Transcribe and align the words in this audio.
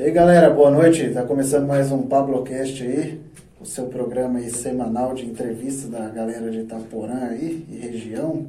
E 0.00 0.04
aí 0.04 0.10
galera, 0.12 0.48
boa 0.48 0.70
noite. 0.70 1.10
Tá 1.10 1.24
começando 1.24 1.66
mais 1.66 1.92
um 1.92 2.04
Pablocast 2.04 2.82
aí, 2.82 3.20
o 3.60 3.66
seu 3.66 3.84
programa 3.84 4.38
aí 4.38 4.48
semanal 4.48 5.12
de 5.12 5.26
entrevista 5.26 5.88
da 5.88 6.08
galera 6.08 6.50
de 6.50 6.60
Itaporã 6.60 7.28
aí 7.30 7.62
e 7.70 7.76
região. 7.76 8.46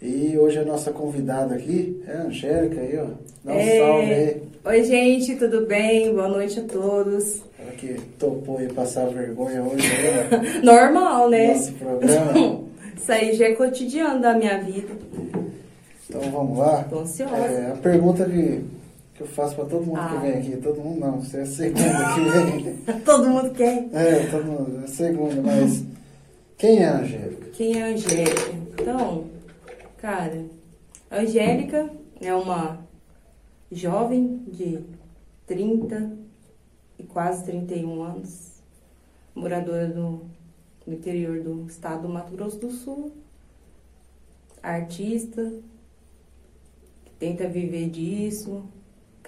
E 0.00 0.38
hoje 0.38 0.60
a 0.60 0.64
nossa 0.64 0.92
convidada 0.92 1.56
aqui 1.56 2.00
é 2.06 2.12
a 2.12 2.22
Angélica 2.22 2.80
aí, 2.80 2.96
ó. 2.96 3.06
Dá 3.44 3.54
um 3.54 3.58
É. 3.58 3.78
salve 3.78 4.12
aí. 4.14 4.42
Oi, 4.64 4.84
gente, 4.84 5.34
tudo 5.34 5.66
bem? 5.66 6.14
Boa 6.14 6.28
noite 6.28 6.60
a 6.60 6.62
todos. 6.62 7.42
Ela 7.60 7.72
que 7.72 7.94
topou 8.16 8.58
aí 8.58 8.72
passar 8.72 9.06
vergonha 9.08 9.60
hoje 9.64 9.84
aí, 9.84 10.62
Normal, 10.62 11.24
no 11.24 11.30
né? 11.30 11.54
nosso 11.54 11.72
programa. 11.72 12.60
Isso 12.96 13.10
aí 13.10 13.32
já 13.32 13.46
é 13.46 13.52
cotidiano 13.54 14.20
da 14.22 14.32
minha 14.34 14.58
vida. 14.62 14.92
Então 16.08 16.20
vamos 16.30 16.56
lá. 16.56 16.84
Tô 16.88 17.00
ansiosa. 17.00 17.34
É, 17.34 17.72
a 17.72 17.76
pergunta 17.76 18.24
que, 18.24 18.60
que 19.18 19.24
eu 19.24 19.26
faço 19.26 19.56
pra 19.56 19.64
todo 19.64 19.84
mundo 19.84 19.98
que 19.98 20.16
Ah. 20.16 20.20
vem 20.20 20.32
aqui, 20.34 20.56
todo 20.58 20.80
mundo 20.80 21.00
não, 21.00 21.20
você 21.20 21.38
é 21.38 21.42
a 21.42 21.46
segunda 21.46 22.14
que 22.14 22.20
vem. 22.20 22.76
Todo 23.04 23.28
mundo 23.28 23.50
quer. 23.50 23.88
É, 23.92 24.26
todo 24.30 24.44
mundo, 24.44 24.80
é 24.80 24.84
a 24.84 24.86
segunda, 24.86 25.42
mas 25.42 25.84
quem 26.56 26.78
é 26.78 26.86
a 26.88 26.98
Angélica? 27.00 27.46
Quem 27.50 27.80
é 27.80 27.82
a 27.82 27.86
Angélica? 27.88 28.52
Então, 28.80 29.24
cara, 29.96 30.44
a 31.10 31.16
Angélica 31.18 31.90
é 32.20 32.32
uma 32.32 32.78
jovem 33.72 34.40
de 34.46 34.78
30 35.48 36.12
e 36.96 37.02
quase 37.02 37.44
31 37.44 38.00
anos, 38.02 38.52
moradora 39.34 39.88
do, 39.88 40.22
do 40.86 40.94
interior 40.94 41.40
do 41.42 41.66
estado 41.66 42.02
do 42.02 42.08
Mato 42.08 42.32
Grosso 42.36 42.58
do 42.60 42.70
Sul, 42.70 43.12
artista, 44.62 45.52
que 47.04 47.10
tenta 47.18 47.48
viver 47.48 47.88
disso, 47.90 48.62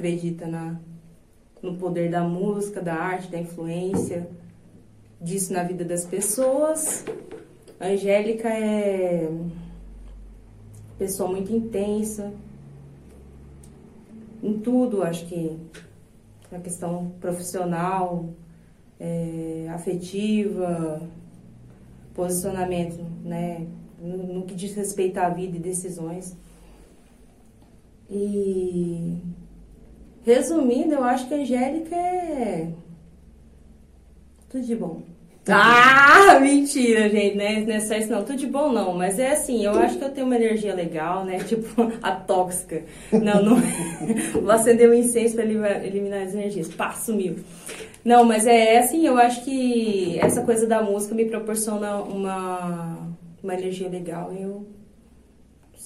acredita 0.01 0.47
na, 0.47 0.81
no 1.63 1.77
poder 1.77 2.11
da 2.11 2.23
música, 2.23 2.81
da 2.81 2.95
arte, 2.95 3.31
da 3.31 3.39
influência 3.39 4.27
disso 5.21 5.53
na 5.53 5.63
vida 5.63 5.85
das 5.85 6.07
pessoas. 6.07 7.05
Angélica 7.79 8.49
é 8.49 9.31
pessoa 10.99 11.31
muito 11.31 11.55
intensa 11.55 12.33
em 14.43 14.59
tudo, 14.59 15.03
acho 15.03 15.27
que 15.27 15.59
na 16.51 16.59
questão 16.59 17.13
profissional, 17.21 18.31
é, 18.99 19.67
afetiva, 19.71 21.01
posicionamento, 22.15 23.03
né, 23.23 23.67
no, 23.99 24.35
no 24.35 24.43
que 24.47 24.55
diz 24.55 24.75
respeito 24.75 25.19
à 25.19 25.29
vida 25.29 25.59
e 25.59 25.61
decisões. 25.61 26.37
E 28.11 29.19
resumindo, 30.25 30.95
eu 30.95 31.05
acho 31.05 31.27
que 31.27 31.35
a 31.35 31.39
Angélica 31.39 31.95
é 31.95 32.69
tudo 34.49 34.65
de 34.65 34.75
bom. 34.75 35.03
Ah, 35.49 36.39
mentira, 36.43 37.09
gente, 37.09 37.37
né? 37.37 37.65
Não 37.67 37.75
é 37.75 37.81
só 37.81 37.95
isso 37.95 38.11
não, 38.11 38.25
tudo 38.25 38.37
de 38.37 38.47
bom 38.47 38.73
não, 38.73 38.95
mas 38.95 39.19
é 39.19 39.33
assim, 39.33 39.65
eu 39.65 39.73
acho 39.79 39.99
que 39.99 40.05
eu 40.05 40.11
tenho 40.11 40.27
uma 40.27 40.37
energia 40.37 40.75
legal, 40.75 41.25
né? 41.25 41.39
Tipo, 41.45 41.93
a 42.03 42.13
tóxica. 42.13 42.83
Não, 43.13 43.43
não. 43.43 43.57
Vou 44.43 44.51
acender 44.51 44.89
um 44.91 44.95
incêncio 44.95 45.37
pra 45.37 45.45
eliminar, 45.45 46.23
as 46.23 46.35
energias. 46.35 46.69
Pá, 46.69 46.93
sumiu. 46.93 47.37
Não, 48.05 48.25
mas 48.25 48.47
é 48.47 48.79
assim, 48.79 49.07
eu 49.07 49.17
acho 49.19 49.45
que 49.45 50.19
essa 50.21 50.43
coisa 50.43 50.67
da 50.67 50.83
música 50.83 51.15
me 51.15 51.27
proporciona 51.27 51.97
uma, 51.97 52.99
uma 53.43 53.55
energia 53.55 53.89
legal. 53.89 54.33
Eu 54.33 54.67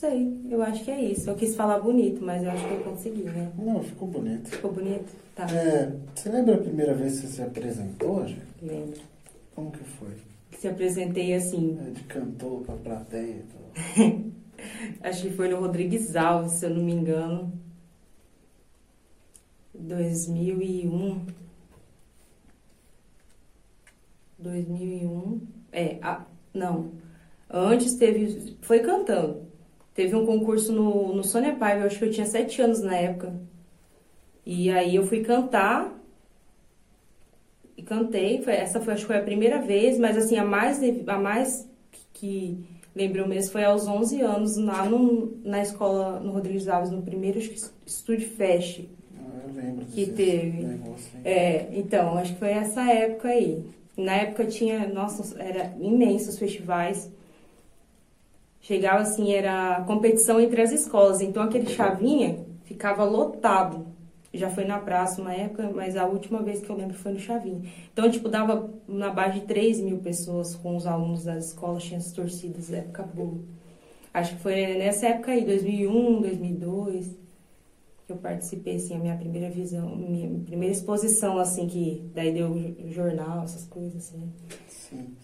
sei, 0.05 0.41
eu 0.51 0.63
acho 0.63 0.85
que 0.85 0.91
é 0.91 1.01
isso. 1.03 1.29
Eu 1.31 1.35
quis 1.35 1.55
falar 1.57 1.79
bonito, 1.81 2.23
mas 2.25 2.43
eu 2.43 2.51
acho 2.51 2.67
que 2.67 2.75
eu 2.75 2.81
consegui, 2.85 3.23
né? 3.25 3.51
Não, 3.57 3.83
ficou 3.83 4.09
bonito. 4.09 4.49
Ficou 4.51 4.73
bonito? 4.73 5.13
Tá, 5.35 5.47
É, 5.51 5.93
você 6.15 6.29
lembra 6.29 6.55
a 6.57 6.59
primeira 6.59 6.95
vez 6.95 7.21
que 7.21 7.27
você 7.27 7.33
se 7.37 7.43
apresentou, 7.43 8.21
Angélica? 8.21 8.47
lembro. 8.63 9.01
Como 9.55 9.71
que 9.71 9.85
foi? 9.85 10.11
Se 10.59 10.69
apresentei 10.69 11.35
assim, 11.35 11.79
É, 11.87 11.91
de 11.91 12.03
cantor 12.05 12.63
pra 12.63 12.77
plateia 12.77 13.37
e 13.37 13.45
tal. 13.45 14.25
Acho 15.03 15.23
que 15.23 15.31
foi 15.31 15.49
no 15.49 15.61
Rodrigues 15.61 16.15
Alves, 16.17 16.53
se 16.53 16.67
eu 16.67 16.71
não 16.71 16.83
me 16.83 16.93
engano. 16.93 17.53
2001. 19.75 21.27
2001. 24.39 25.41
É, 25.73 25.99
a- 26.03 26.25
não. 26.53 26.93
Antes 27.51 27.95
teve. 27.95 28.57
Foi 28.63 28.81
cantando. 28.81 29.43
Teve 29.95 30.17
um 30.17 30.27
concurso 30.27 30.73
no, 30.73 31.15
no 31.15 31.23
Sônia 31.23 31.55
Paiva, 31.55 31.83
eu 31.83 31.87
acho 31.87 31.99
que 31.99 32.05
eu 32.05 32.11
tinha 32.11 32.27
sete 32.27 32.61
anos 32.61 32.81
na 32.81 32.97
época. 32.97 33.33
E 34.45 34.71
aí 34.71 34.97
eu 34.97 35.07
fui 35.07 35.21
cantar. 35.23 35.93
E 37.77 37.83
cantei. 37.83 38.43
Foi, 38.43 38.53
essa 38.55 38.81
foi, 38.81 38.93
acho 38.95 39.03
que 39.03 39.07
foi 39.09 39.17
a 39.19 39.23
primeira 39.23 39.61
vez, 39.61 39.99
mas 39.99 40.17
assim, 40.17 40.37
a 40.37 40.45
mais, 40.45 40.81
a 41.07 41.19
mais 41.19 41.69
que 42.13 42.59
lembrou 42.95 43.27
mesmo 43.27 43.53
foi 43.53 43.65
aos 43.65 43.87
11 43.87 44.21
anos, 44.21 44.57
lá 44.57 44.85
no, 44.85 45.37
na 45.45 45.63
escola, 45.63 46.21
no 46.21 46.33
Rodrigues 46.33 46.69
Alves, 46.69 46.91
no 46.91 47.03
primeiro 47.03 47.41
Studio 47.87 48.29
Fest. 48.31 48.85
Ah, 49.17 49.41
Eu 49.49 49.55
lembro 49.55 49.85
Que 49.87 50.07
teve. 50.07 50.63
negócio. 50.65 51.11
É, 51.25 51.69
então, 51.73 52.17
acho 52.19 52.33
que 52.35 52.39
foi 52.41 52.51
essa 52.51 52.83
época 52.91 53.29
aí. 53.29 53.65
Na 53.97 54.13
época 54.17 54.45
tinha, 54.47 54.89
nossa, 54.89 55.41
era 55.41 55.73
imensos 55.81 56.37
festivais. 56.39 57.11
Chegava 58.65 59.03
assim, 59.03 59.31
era 59.31 59.85
competição 59.87 60.41
entre 60.41 60.63
as 60.63 60.73
escolas. 60.73 61.21
Então 61.21 61.43
aquele 61.43 61.69
chavinha 61.69 62.47
ficava 62.65 63.05
lotado. 63.05 63.87
Já 64.33 64.49
foi 64.49 64.65
na 64.65 64.79
praça 64.79 65.21
uma 65.21 65.35
época, 65.35 65.71
mas 65.73 65.99
a 65.99 66.07
última 66.07 66.43
vez 66.43 66.63
que 66.63 66.71
eu 66.71 66.75
lembro 66.75 66.95
foi 66.95 67.13
no 67.13 67.21
chavinha. 67.21 67.61
Então, 67.93 68.11
tipo, 68.11 68.27
dava 68.27 68.71
na 68.89 69.11
base 69.11 69.41
de 69.41 69.47
3 69.47 69.81
mil 69.81 69.99
pessoas 69.99 70.57
com 70.57 70.77
os 70.77 70.87
alunos 70.87 71.25
das 71.25 71.49
escolas, 71.49 71.85
tinha 71.85 71.99
as 71.99 72.11
torcidas, 72.11 72.73
época 72.73 73.03
boa. 73.03 73.39
Acho 74.15 74.35
que 74.35 74.43
foi 74.43 74.55
nessa 74.79 75.09
época 75.09 75.31
aí, 75.31 75.45
2001, 75.45 76.23
2002 76.23 77.25
que 78.07 78.13
eu 78.13 78.17
participei, 78.17 78.77
assim, 78.77 78.97
a 78.97 78.99
minha 78.99 79.17
primeira 79.17 79.49
visão, 79.51 79.97
minha 79.97 80.29
primeira 80.45 80.75
exposição, 80.75 81.39
assim, 81.39 81.67
que 81.67 82.03
daí 82.15 82.33
deu 82.33 82.55
jornal, 82.91 83.45
essas 83.45 83.65
coisas, 83.65 83.97
assim. 83.97 84.23
Sim, 84.69 85.17
sim. 85.21 85.24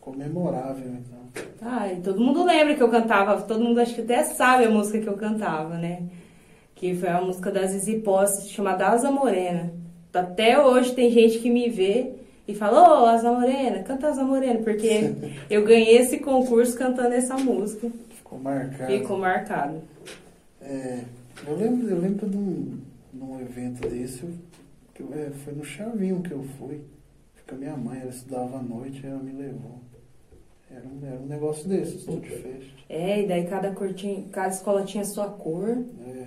Ficou 0.00 0.16
memorável, 0.16 0.86
então. 0.94 1.44
Ah, 1.60 1.92
e 1.92 2.00
todo 2.00 2.18
mundo 2.20 2.42
lembra 2.42 2.74
que 2.74 2.82
eu 2.82 2.88
cantava, 2.88 3.42
todo 3.42 3.62
mundo 3.62 3.78
acho 3.80 3.94
que 3.94 4.00
até 4.00 4.24
sabe 4.24 4.64
a 4.64 4.70
música 4.70 4.98
que 4.98 5.06
eu 5.06 5.12
cantava, 5.16 5.76
né? 5.76 6.04
Que 6.74 6.94
foi 6.94 7.10
a 7.10 7.20
música 7.20 7.50
da 7.50 7.66
Zizi 7.66 8.02
chamada 8.48 8.88
Asa 8.88 9.10
Morena. 9.10 9.70
Até 10.12 10.58
hoje 10.58 10.94
tem 10.94 11.10
gente 11.10 11.38
que 11.38 11.50
me 11.50 11.68
vê 11.68 12.12
e 12.48 12.54
fala, 12.54 13.02
ô, 13.02 13.06
Asa 13.06 13.30
Morena, 13.30 13.82
canta 13.82 14.08
Asa 14.08 14.24
Morena, 14.24 14.60
porque 14.60 15.12
eu 15.50 15.64
ganhei 15.66 15.98
esse 15.98 16.18
concurso 16.18 16.78
cantando 16.78 17.12
essa 17.14 17.36
música. 17.36 17.90
Ficou 18.16 18.38
marcado. 18.38 18.92
Ficou 18.92 19.18
marcado. 19.18 19.82
É, 20.62 21.00
eu 21.46 21.56
lembro, 21.56 21.88
eu 21.90 21.98
lembro 22.00 22.26
de 22.26 22.36
um, 22.38 22.78
de 23.12 23.22
um 23.22 23.38
evento 23.38 23.86
desse, 23.86 24.24
que 24.94 25.02
eu- 25.02 25.12
é, 25.12 25.28
foi 25.44 25.52
no 25.52 25.62
Chavinho 25.64 26.22
que 26.22 26.32
eu 26.32 26.42
fui. 26.58 26.80
A 27.52 27.54
minha 27.56 27.76
mãe, 27.76 27.98
ela 28.00 28.10
estudava 28.10 28.58
à 28.58 28.62
noite, 28.62 29.04
ela 29.04 29.18
me 29.18 29.32
levou. 29.32 29.80
Era 30.70 30.84
um, 30.86 31.06
era 31.06 31.20
um 31.20 31.26
negócio 31.26 31.68
desse, 31.68 31.98
Studio 32.00 32.30
Fest. 32.30 32.70
É, 32.88 33.22
e 33.22 33.26
daí 33.26 33.44
cada, 33.46 33.72
cor 33.72 33.92
tinha, 33.92 34.22
cada 34.30 34.48
escola 34.48 34.84
tinha 34.84 35.04
sua 35.04 35.26
cor. 35.28 35.68
É, 36.06 36.26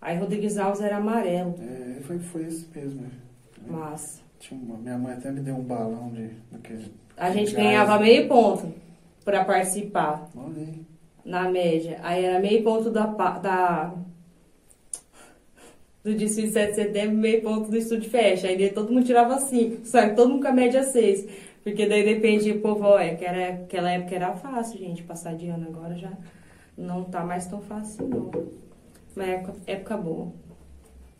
Aí 0.00 0.18
Rodrigues 0.18 0.58
Alves 0.58 0.80
era 0.80 0.96
amarelo. 0.96 1.54
é, 1.60 2.00
foi, 2.02 2.18
foi 2.18 2.44
esse 2.46 2.66
mesmo. 2.74 3.04
é. 3.06 3.70
Massa. 3.70 4.20
Tinha 4.40 4.60
uma- 4.60 4.76
minha 4.78 4.98
mãe 4.98 5.12
até 5.14 5.30
me 5.30 5.40
deu 5.40 5.54
um 5.54 5.62
balão 5.62 6.10
de. 6.10 6.30
Daquele, 6.50 6.92
A 7.16 7.30
gente 7.30 7.52
Gás. 7.52 7.64
ganhava 7.64 7.98
meio 8.00 8.26
ponto 8.28 8.72
pra 9.24 9.44
participar, 9.44 10.28
olha 10.36 10.58
aí. 10.58 10.80
na 11.24 11.48
média. 11.48 12.00
Aí 12.02 12.24
era 12.24 12.40
meio 12.40 12.62
ponto 12.64 12.90
da, 12.90 13.06
da 13.06 13.94
do 16.02 16.14
desfile 16.16 16.50
7 16.50 16.70
de 16.70 16.74
setembro, 16.74 17.16
meio 17.16 17.40
ponto 17.42 17.70
do 17.70 17.76
estúdio 17.76 18.10
fecha. 18.10 18.48
Aí 18.48 18.58
daí 18.58 18.72
todo 18.72 18.92
mundo 18.92 19.06
tirava 19.06 19.38
5, 19.38 19.84
sabe? 19.86 20.16
Todo 20.16 20.30
mundo 20.30 20.42
com 20.42 20.48
a 20.48 20.52
média 20.52 20.82
6. 20.82 21.28
Porque 21.62 21.88
daí 21.88 22.04
depende, 22.04 22.54
povo, 22.54 22.84
ó, 22.84 22.98
é 22.98 23.14
que 23.14 23.24
era, 23.24 23.54
aquela 23.54 23.90
época 23.90 24.14
era 24.14 24.34
fácil, 24.34 24.78
gente, 24.78 25.02
passar 25.02 25.34
de 25.36 25.48
ano. 25.48 25.68
Agora 25.68 25.94
já 25.96 26.12
não 26.76 27.04
tá 27.04 27.24
mais 27.24 27.46
tão 27.46 27.60
fácil, 27.60 28.08
não. 28.08 28.30
Mas 29.14 29.28
época, 29.28 29.54
época 29.66 29.96
boa. 29.96 30.32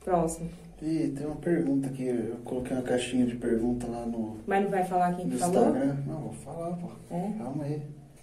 Próximo. 0.04 0.50
Ih, 0.82 1.12
tem 1.16 1.26
uma 1.26 1.36
pergunta 1.36 1.88
aqui. 1.88 2.06
Eu 2.06 2.36
coloquei 2.44 2.76
uma 2.76 2.82
caixinha 2.82 3.24
de 3.24 3.36
pergunta 3.36 3.86
lá 3.86 4.04
no, 4.04 4.38
Mas 4.46 4.64
não 4.64 4.70
vai 4.70 4.84
falar 4.84 5.14
quem 5.14 5.28
que 5.28 5.36
falou? 5.36 5.66
Instagram. 5.68 5.96
Não, 6.06 6.20
vou 6.20 6.32
falar, 6.32 6.76
pô. 6.76 6.88
É? 7.14 7.32
Calma 7.38 7.64
aí. 7.64 7.82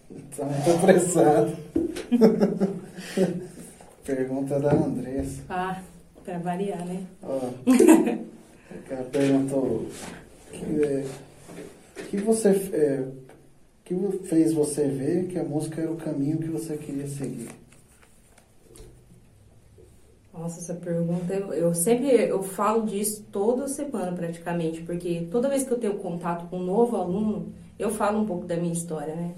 Tá 0.36 0.44
muito 0.44 0.72
apressado. 0.72 1.56
Pergunta 4.04 4.60
da 4.60 4.74
Andressa. 4.74 5.44
Ah, 5.48 5.80
pra 6.25 6.39
variar, 6.39 6.83
né? 6.83 7.04
Ó, 7.22 7.39
ela 8.89 9.04
perguntou 9.12 9.86
que, 10.51 10.83
é, 10.83 11.06
que 12.04 12.18
você 12.18 12.50
é, 12.50 13.07
que 13.84 13.96
fez 14.24 14.54
você 14.54 14.88
ver 14.88 15.28
que 15.28 15.40
a 15.40 15.44
música 15.44 15.81
era 15.81 15.92
o 15.92 15.98
caminho 15.98 16.38
que 16.38 16.48
você 16.48 16.78
queria 16.78 17.07
seguir. 17.07 17.50
Nossa, 20.31 20.60
essa 20.60 20.75
pergunta, 20.75 21.34
eu, 21.34 21.54
eu, 21.54 21.74
sempre 21.74 22.07
eu 22.07 22.42
falo 22.44 22.86
disso 22.86 23.25
toda 23.31 23.68
semana 23.68 24.12
praticamente, 24.13 24.84
porque 24.84 25.28
toda 25.31 25.50
vez 25.50 25.63
que 25.63 25.72
eu 25.72 25.80
tenho 25.80 25.96
contato 25.96 26.48
com 26.50 26.60
um 26.60 26.63
novo 26.63 26.96
aluno, 26.96 27.51
eu 27.78 27.90
falo 27.90 28.19
um 28.19 28.25
pouco 28.25 28.46
da 28.46 28.56
minha 28.56 28.72
história, 28.72 29.16
né? 29.16 29.34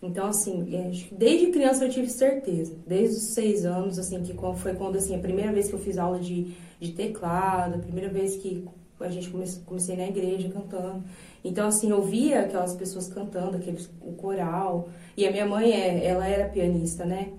Então, 0.00 0.28
assim, 0.28 0.74
é, 0.74 0.90
desde 1.12 1.48
criança 1.48 1.84
eu 1.84 1.90
tive 1.90 2.08
certeza, 2.08 2.74
desde 2.86 3.16
os 3.16 3.34
seis 3.34 3.64
anos, 3.64 3.98
assim, 3.98 4.22
que 4.22 4.34
foi 4.56 4.74
quando, 4.74 4.96
assim, 4.96 5.16
a 5.16 5.18
primeira 5.18 5.52
vez 5.52 5.68
que 5.68 5.74
eu 5.74 5.78
fiz 5.78 5.98
aula 5.98 6.18
de, 6.18 6.54
de 6.78 6.92
teclado, 6.92 7.74
a 7.74 7.78
primeira 7.78 8.08
vez 8.08 8.36
que 8.36 8.64
a 9.00 9.08
gente 9.10 9.28
comece, 9.28 9.60
comecei 9.60 9.96
na 9.96 10.06
igreja 10.06 10.48
cantando. 10.48 11.02
Então, 11.46 11.68
assim, 11.68 11.90
eu 11.90 12.02
via 12.02 12.40
aquelas 12.40 12.74
pessoas 12.74 13.06
cantando, 13.06 13.56
aqueles, 13.56 13.88
o 14.02 14.12
coral. 14.14 14.88
E 15.16 15.24
a 15.24 15.30
minha 15.30 15.46
mãe, 15.46 15.72
é, 15.72 16.04
ela 16.04 16.26
era 16.26 16.48
pianista, 16.48 17.04
né? 17.04 17.34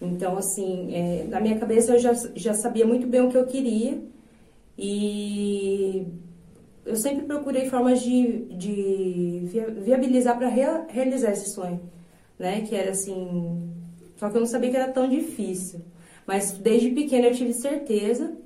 Então, 0.00 0.36
assim, 0.36 0.92
é, 0.92 1.24
na 1.28 1.40
minha 1.40 1.56
cabeça 1.56 1.92
eu 1.92 1.98
já, 2.00 2.12
já 2.34 2.54
sabia 2.54 2.84
muito 2.84 3.06
bem 3.06 3.20
o 3.20 3.30
que 3.30 3.36
eu 3.36 3.46
queria. 3.46 4.02
E 4.76 6.04
eu 6.84 6.96
sempre 6.96 7.24
procurei 7.24 7.70
formas 7.70 8.02
de, 8.02 8.46
de 8.46 9.42
viabilizar 9.84 10.36
para 10.36 10.48
rea, 10.48 10.84
realizar 10.88 11.30
esse 11.30 11.54
sonho, 11.54 11.80
né? 12.36 12.62
Que 12.62 12.74
era 12.74 12.90
assim. 12.90 13.70
Só 14.16 14.28
que 14.28 14.36
eu 14.36 14.40
não 14.40 14.48
sabia 14.48 14.70
que 14.70 14.76
era 14.76 14.90
tão 14.90 15.08
difícil. 15.08 15.82
Mas 16.26 16.50
desde 16.50 16.90
pequena 16.90 17.28
eu 17.28 17.34
tive 17.34 17.52
certeza 17.52 18.36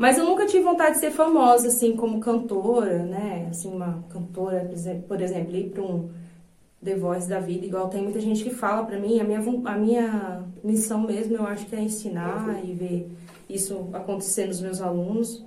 mas 0.00 0.16
eu 0.16 0.24
nunca 0.24 0.46
tive 0.46 0.64
vontade 0.64 0.94
de 0.94 1.00
ser 1.00 1.10
famosa, 1.10 1.68
assim, 1.68 1.94
como 1.94 2.20
cantora, 2.20 3.04
né? 3.04 3.48
Assim, 3.50 3.70
uma 3.70 4.02
cantora, 4.08 4.66
por 5.06 5.20
exemplo, 5.20 5.54
ir 5.54 5.68
para 5.68 5.82
um 5.82 6.08
The 6.82 6.94
Voice 6.96 7.28
da 7.28 7.38
vida, 7.38 7.66
igual 7.66 7.90
tem 7.90 8.02
muita 8.02 8.18
gente 8.18 8.42
que 8.42 8.48
fala 8.48 8.86
para 8.86 8.98
mim, 8.98 9.20
a 9.20 9.24
minha, 9.24 9.40
a 9.40 9.76
minha 9.76 10.44
missão 10.64 11.02
mesmo, 11.02 11.36
eu 11.36 11.46
acho 11.46 11.66
que 11.66 11.76
é 11.76 11.82
ensinar 11.82 12.64
e 12.64 12.72
ver 12.72 13.12
isso 13.46 13.90
acontecer 13.92 14.46
nos 14.46 14.62
meus 14.62 14.80
alunos. 14.80 15.44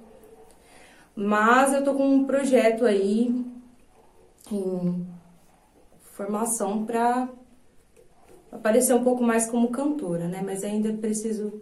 Mas 1.15 1.73
eu 1.73 1.83
tô 1.83 1.95
com 1.95 2.07
um 2.07 2.25
projeto 2.25 2.85
aí 2.85 3.35
em 4.51 5.07
formação 6.11 6.85
para 6.85 7.27
aparecer 8.51 8.93
um 8.93 9.03
pouco 9.03 9.23
mais 9.23 9.47
como 9.47 9.69
cantora, 9.69 10.27
né? 10.27 10.43
Mas 10.45 10.63
ainda 10.63 10.93
preciso 10.93 11.59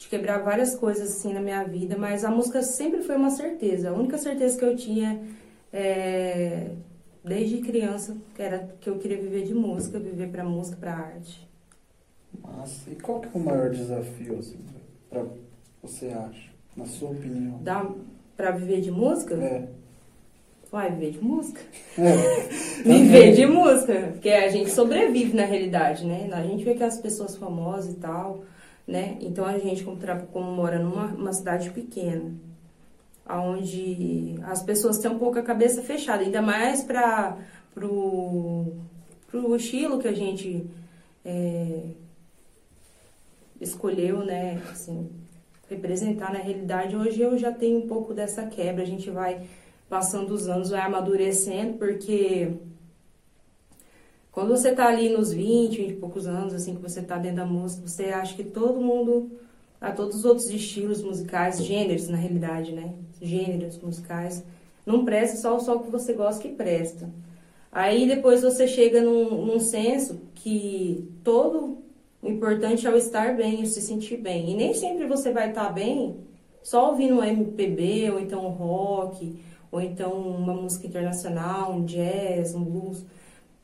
de 0.00 0.08
quebrar 0.08 0.38
várias 0.38 0.74
coisas 0.74 1.10
assim 1.10 1.34
na 1.34 1.42
minha 1.42 1.62
vida, 1.62 1.94
mas 1.98 2.24
a 2.24 2.30
música 2.30 2.62
sempre 2.62 3.02
foi 3.02 3.16
uma 3.16 3.28
certeza. 3.28 3.90
A 3.90 3.92
única 3.92 4.16
certeza 4.16 4.58
que 4.58 4.64
eu 4.64 4.74
tinha 4.74 5.20
é, 5.70 6.70
desde 7.22 7.58
criança 7.58 8.16
era 8.38 8.66
que 8.80 8.88
eu 8.88 8.96
queria 8.96 9.18
viver 9.20 9.44
de 9.44 9.52
música, 9.52 9.98
viver 9.98 10.30
para 10.30 10.42
música, 10.42 10.78
para 10.78 10.94
arte. 10.94 11.46
Massa. 12.42 12.90
E 12.90 12.94
qual 12.94 13.20
que 13.20 13.26
é 13.26 13.30
o 13.34 13.44
maior 13.44 13.68
desafio 13.68 14.38
assim, 14.38 14.56
para 15.10 15.26
você 15.82 16.06
acha, 16.06 16.48
na 16.74 16.86
sua 16.86 17.10
opinião? 17.10 17.58
Dá 17.62 17.86
para 18.34 18.52
viver 18.52 18.80
de 18.80 18.90
música? 18.90 19.34
É. 19.34 19.68
Vai 20.72 20.92
viver 20.92 21.10
de 21.10 21.22
música? 21.22 21.60
É. 21.98 22.48
viver 22.88 23.34
de 23.34 23.44
música, 23.44 24.12
porque 24.12 24.30
a 24.30 24.48
gente 24.48 24.70
sobrevive 24.70 25.36
na 25.36 25.44
realidade, 25.44 26.06
né? 26.06 26.30
A 26.32 26.42
gente 26.42 26.64
vê 26.64 26.74
que 26.74 26.84
as 26.84 26.98
pessoas 26.98 27.36
famosas 27.36 27.92
e 27.92 27.96
tal, 27.96 28.44
né? 28.86 29.18
Então 29.20 29.44
a 29.44 29.58
gente, 29.58 29.84
como, 29.84 29.98
como 30.32 30.52
mora 30.52 30.78
numa 30.78 31.32
cidade 31.32 31.70
pequena, 31.70 32.32
onde 33.28 34.36
as 34.42 34.62
pessoas 34.62 34.98
têm 34.98 35.10
um 35.10 35.18
pouco 35.18 35.38
a 35.38 35.42
cabeça 35.42 35.82
fechada, 35.82 36.22
ainda 36.22 36.42
mais 36.42 36.82
para 36.82 37.36
pro, 37.74 38.72
pro 39.28 39.56
estilo 39.56 39.98
que 39.98 40.08
a 40.08 40.12
gente 40.12 40.66
é, 41.24 41.82
escolheu, 43.60 44.24
né? 44.24 44.60
Assim, 44.70 45.08
representar 45.68 46.32
na 46.32 46.38
realidade. 46.38 46.96
Hoje 46.96 47.20
eu 47.20 47.38
já 47.38 47.52
tenho 47.52 47.78
um 47.78 47.86
pouco 47.86 48.12
dessa 48.12 48.46
quebra, 48.46 48.82
a 48.82 48.86
gente 48.86 49.10
vai 49.10 49.46
passando 49.88 50.32
os 50.32 50.48
anos, 50.48 50.70
vai 50.70 50.80
amadurecendo, 50.80 51.78
porque 51.78 52.52
quando 54.40 54.56
você 54.56 54.72
tá 54.72 54.88
ali 54.88 55.10
nos 55.10 55.34
20, 55.34 55.76
20 55.76 55.90
e 55.90 55.96
poucos 55.96 56.26
anos, 56.26 56.54
assim, 56.54 56.74
que 56.74 56.80
você 56.80 57.02
tá 57.02 57.18
dentro 57.18 57.36
da 57.36 57.44
música, 57.44 57.86
você 57.86 58.04
acha 58.04 58.34
que 58.34 58.42
todo 58.42 58.80
mundo, 58.80 59.32
a 59.78 59.92
todos 59.92 60.16
os 60.16 60.24
outros 60.24 60.48
estilos 60.48 61.02
musicais, 61.02 61.62
gêneros 61.62 62.08
na 62.08 62.16
realidade, 62.16 62.72
né? 62.72 62.94
Gêneros 63.20 63.78
musicais, 63.78 64.42
não 64.86 65.04
presta 65.04 65.36
só, 65.36 65.58
só 65.58 65.76
o 65.76 65.80
que 65.80 65.90
você 65.90 66.14
gosta 66.14 66.40
que 66.40 66.54
presta. 66.54 67.10
Aí 67.70 68.08
depois 68.08 68.40
você 68.40 68.66
chega 68.66 69.02
num, 69.02 69.44
num 69.44 69.60
senso 69.60 70.22
que 70.34 71.06
todo 71.22 71.76
o 72.22 72.30
importante 72.30 72.86
é 72.86 72.90
o 72.90 72.96
estar 72.96 73.36
bem, 73.36 73.62
o 73.62 73.66
se 73.66 73.82
sentir 73.82 74.16
bem. 74.16 74.52
E 74.52 74.54
nem 74.54 74.72
sempre 74.72 75.06
você 75.06 75.32
vai 75.32 75.50
estar 75.50 75.66
tá 75.66 75.70
bem 75.70 76.16
só 76.62 76.92
ouvindo 76.92 77.16
um 77.16 77.22
MPB, 77.22 78.10
ou 78.10 78.18
então 78.18 78.46
um 78.46 78.50
rock, 78.50 79.38
ou 79.70 79.82
então 79.82 80.14
uma 80.14 80.54
música 80.54 80.86
internacional, 80.86 81.74
um 81.74 81.84
jazz, 81.84 82.54
um 82.54 82.64
blues 82.64 83.04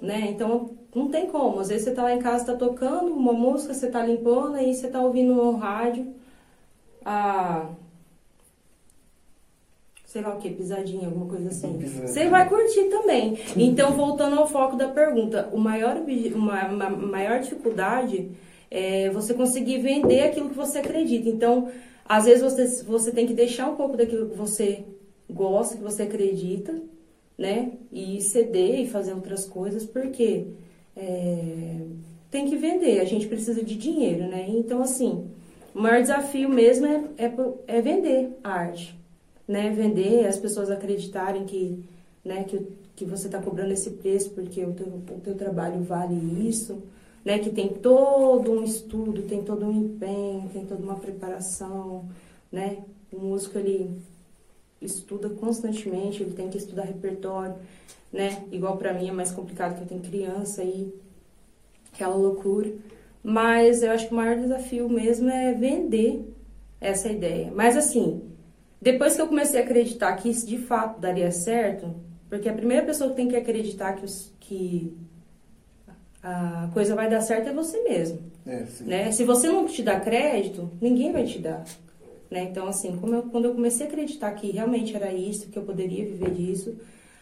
né? 0.00 0.28
Então 0.30 0.70
não 0.94 1.08
tem 1.08 1.26
como. 1.26 1.60
Às 1.60 1.68
vezes 1.68 1.84
você 1.84 1.92
tá 1.92 2.02
lá 2.02 2.14
em 2.14 2.18
casa, 2.18 2.46
tá 2.46 2.54
tocando 2.54 3.12
uma 3.12 3.32
música, 3.32 3.74
você 3.74 3.88
tá 3.88 4.04
limpando, 4.04 4.56
aí 4.56 4.74
você 4.74 4.88
tá 4.88 5.00
ouvindo 5.00 5.34
no 5.34 5.56
rádio 5.56 6.14
a 7.04 7.68
sei 10.16 10.22
lá 10.22 10.34
o 10.34 10.38
que, 10.38 10.48
pisadinha, 10.50 11.08
alguma 11.08 11.26
coisa 11.26 11.48
assim. 11.48 11.78
Você 11.78 12.28
vai 12.28 12.48
curtir 12.48 12.84
também. 12.84 13.38
Então, 13.54 13.92
voltando 13.92 14.38
ao 14.38 14.48
foco 14.48 14.74
da 14.74 14.88
pergunta, 14.88 15.50
o 15.52 15.58
maior, 15.58 15.96
uma, 16.34 16.68
uma 16.68 16.88
maior 16.88 17.40
dificuldade 17.40 18.30
é 18.70 19.10
você 19.10 19.34
conseguir 19.34 19.78
vender 19.78 20.22
aquilo 20.22 20.48
que 20.48 20.56
você 20.56 20.78
acredita. 20.78 21.28
Então, 21.28 21.68
às 22.08 22.24
vezes 22.24 22.42
você, 22.42 22.84
você 22.84 23.12
tem 23.12 23.26
que 23.26 23.34
deixar 23.34 23.68
um 23.68 23.76
pouco 23.76 23.94
daquilo 23.94 24.30
que 24.30 24.36
você 24.36 24.84
gosta, 25.28 25.76
que 25.76 25.82
você 25.82 26.04
acredita, 26.04 26.74
né? 27.36 27.72
E 27.92 28.20
ceder 28.22 28.80
e 28.80 28.88
fazer 28.88 29.12
outras 29.12 29.44
coisas, 29.44 29.84
porque 29.84 30.46
é, 30.96 31.80
tem 32.30 32.48
que 32.48 32.56
vender, 32.56 33.00
a 33.00 33.04
gente 33.04 33.26
precisa 33.26 33.62
de 33.62 33.76
dinheiro, 33.76 34.26
né? 34.28 34.46
Então, 34.48 34.82
assim, 34.82 35.30
o 35.74 35.80
maior 35.80 36.00
desafio 36.00 36.48
mesmo 36.48 36.86
é, 36.86 37.04
é, 37.18 37.34
é 37.66 37.80
vender 37.80 38.38
a 38.42 38.50
arte, 38.50 38.98
né? 39.46 39.70
Vender, 39.70 40.26
as 40.26 40.38
pessoas 40.38 40.70
acreditarem 40.70 41.44
que, 41.44 41.84
né, 42.24 42.44
que, 42.44 42.66
que 42.94 43.04
você 43.04 43.26
está 43.26 43.40
cobrando 43.40 43.72
esse 43.72 43.90
preço 43.90 44.30
porque 44.30 44.64
o 44.64 44.72
teu, 44.72 44.86
o 44.86 45.20
teu 45.20 45.34
trabalho 45.34 45.82
vale 45.82 46.14
isso, 46.48 46.82
né? 47.24 47.38
Que 47.38 47.50
tem 47.50 47.68
todo 47.68 48.52
um 48.52 48.64
estudo, 48.64 49.22
tem 49.22 49.42
todo 49.42 49.66
um 49.66 49.72
empenho, 49.72 50.48
tem 50.52 50.64
toda 50.64 50.82
uma 50.82 50.96
preparação, 50.96 52.08
né? 52.50 52.78
O 53.12 53.18
músico, 53.20 53.58
ele 53.58 53.90
estuda 54.80 55.28
constantemente, 55.30 56.22
ele 56.22 56.32
tem 56.32 56.48
que 56.48 56.58
estudar 56.58 56.84
repertório, 56.84 57.56
né? 58.12 58.44
Igual 58.52 58.76
para 58.76 58.92
mim 58.92 59.08
é 59.08 59.12
mais 59.12 59.32
complicado 59.32 59.76
que 59.76 59.82
eu 59.82 59.86
tenho 59.86 60.00
criança 60.00 60.62
e 60.62 60.92
aquela 61.92 62.14
loucura. 62.14 62.72
Mas 63.22 63.82
eu 63.82 63.90
acho 63.90 64.06
que 64.06 64.14
o 64.14 64.16
maior 64.16 64.36
desafio 64.36 64.88
mesmo 64.88 65.28
é 65.28 65.52
vender 65.52 66.24
essa 66.80 67.08
ideia. 67.08 67.50
Mas 67.54 67.76
assim, 67.76 68.22
depois 68.80 69.16
que 69.16 69.22
eu 69.22 69.26
comecei 69.26 69.60
a 69.60 69.64
acreditar 69.64 70.14
que 70.16 70.28
isso 70.28 70.46
de 70.46 70.58
fato 70.58 71.00
daria 71.00 71.30
certo, 71.32 71.94
porque 72.28 72.48
a 72.48 72.52
primeira 72.52 72.84
pessoa 72.84 73.10
que 73.10 73.16
tem 73.16 73.28
que 73.28 73.36
acreditar 73.36 73.94
que, 73.94 74.04
os, 74.04 74.32
que 74.38 74.96
a 76.22 76.68
coisa 76.72 76.94
vai 76.94 77.08
dar 77.08 77.20
certo 77.20 77.48
é 77.48 77.52
você 77.52 77.82
mesmo. 77.82 78.20
É, 78.46 78.64
né? 78.82 79.12
Se 79.12 79.24
você 79.24 79.48
não 79.48 79.66
te 79.66 79.82
dá 79.82 79.98
crédito, 79.98 80.70
ninguém 80.80 81.12
vai 81.12 81.24
te 81.24 81.38
dar. 81.38 81.64
Né? 82.30 82.48
Então, 82.50 82.66
assim, 82.66 82.88
eu, 82.88 83.22
quando 83.24 83.44
eu 83.44 83.54
comecei 83.54 83.86
a 83.86 83.88
acreditar 83.88 84.32
que 84.32 84.50
realmente 84.50 84.94
era 84.94 85.12
isso, 85.12 85.48
que 85.48 85.58
eu 85.58 85.62
poderia 85.62 86.04
viver 86.04 86.30
disso, 86.30 86.76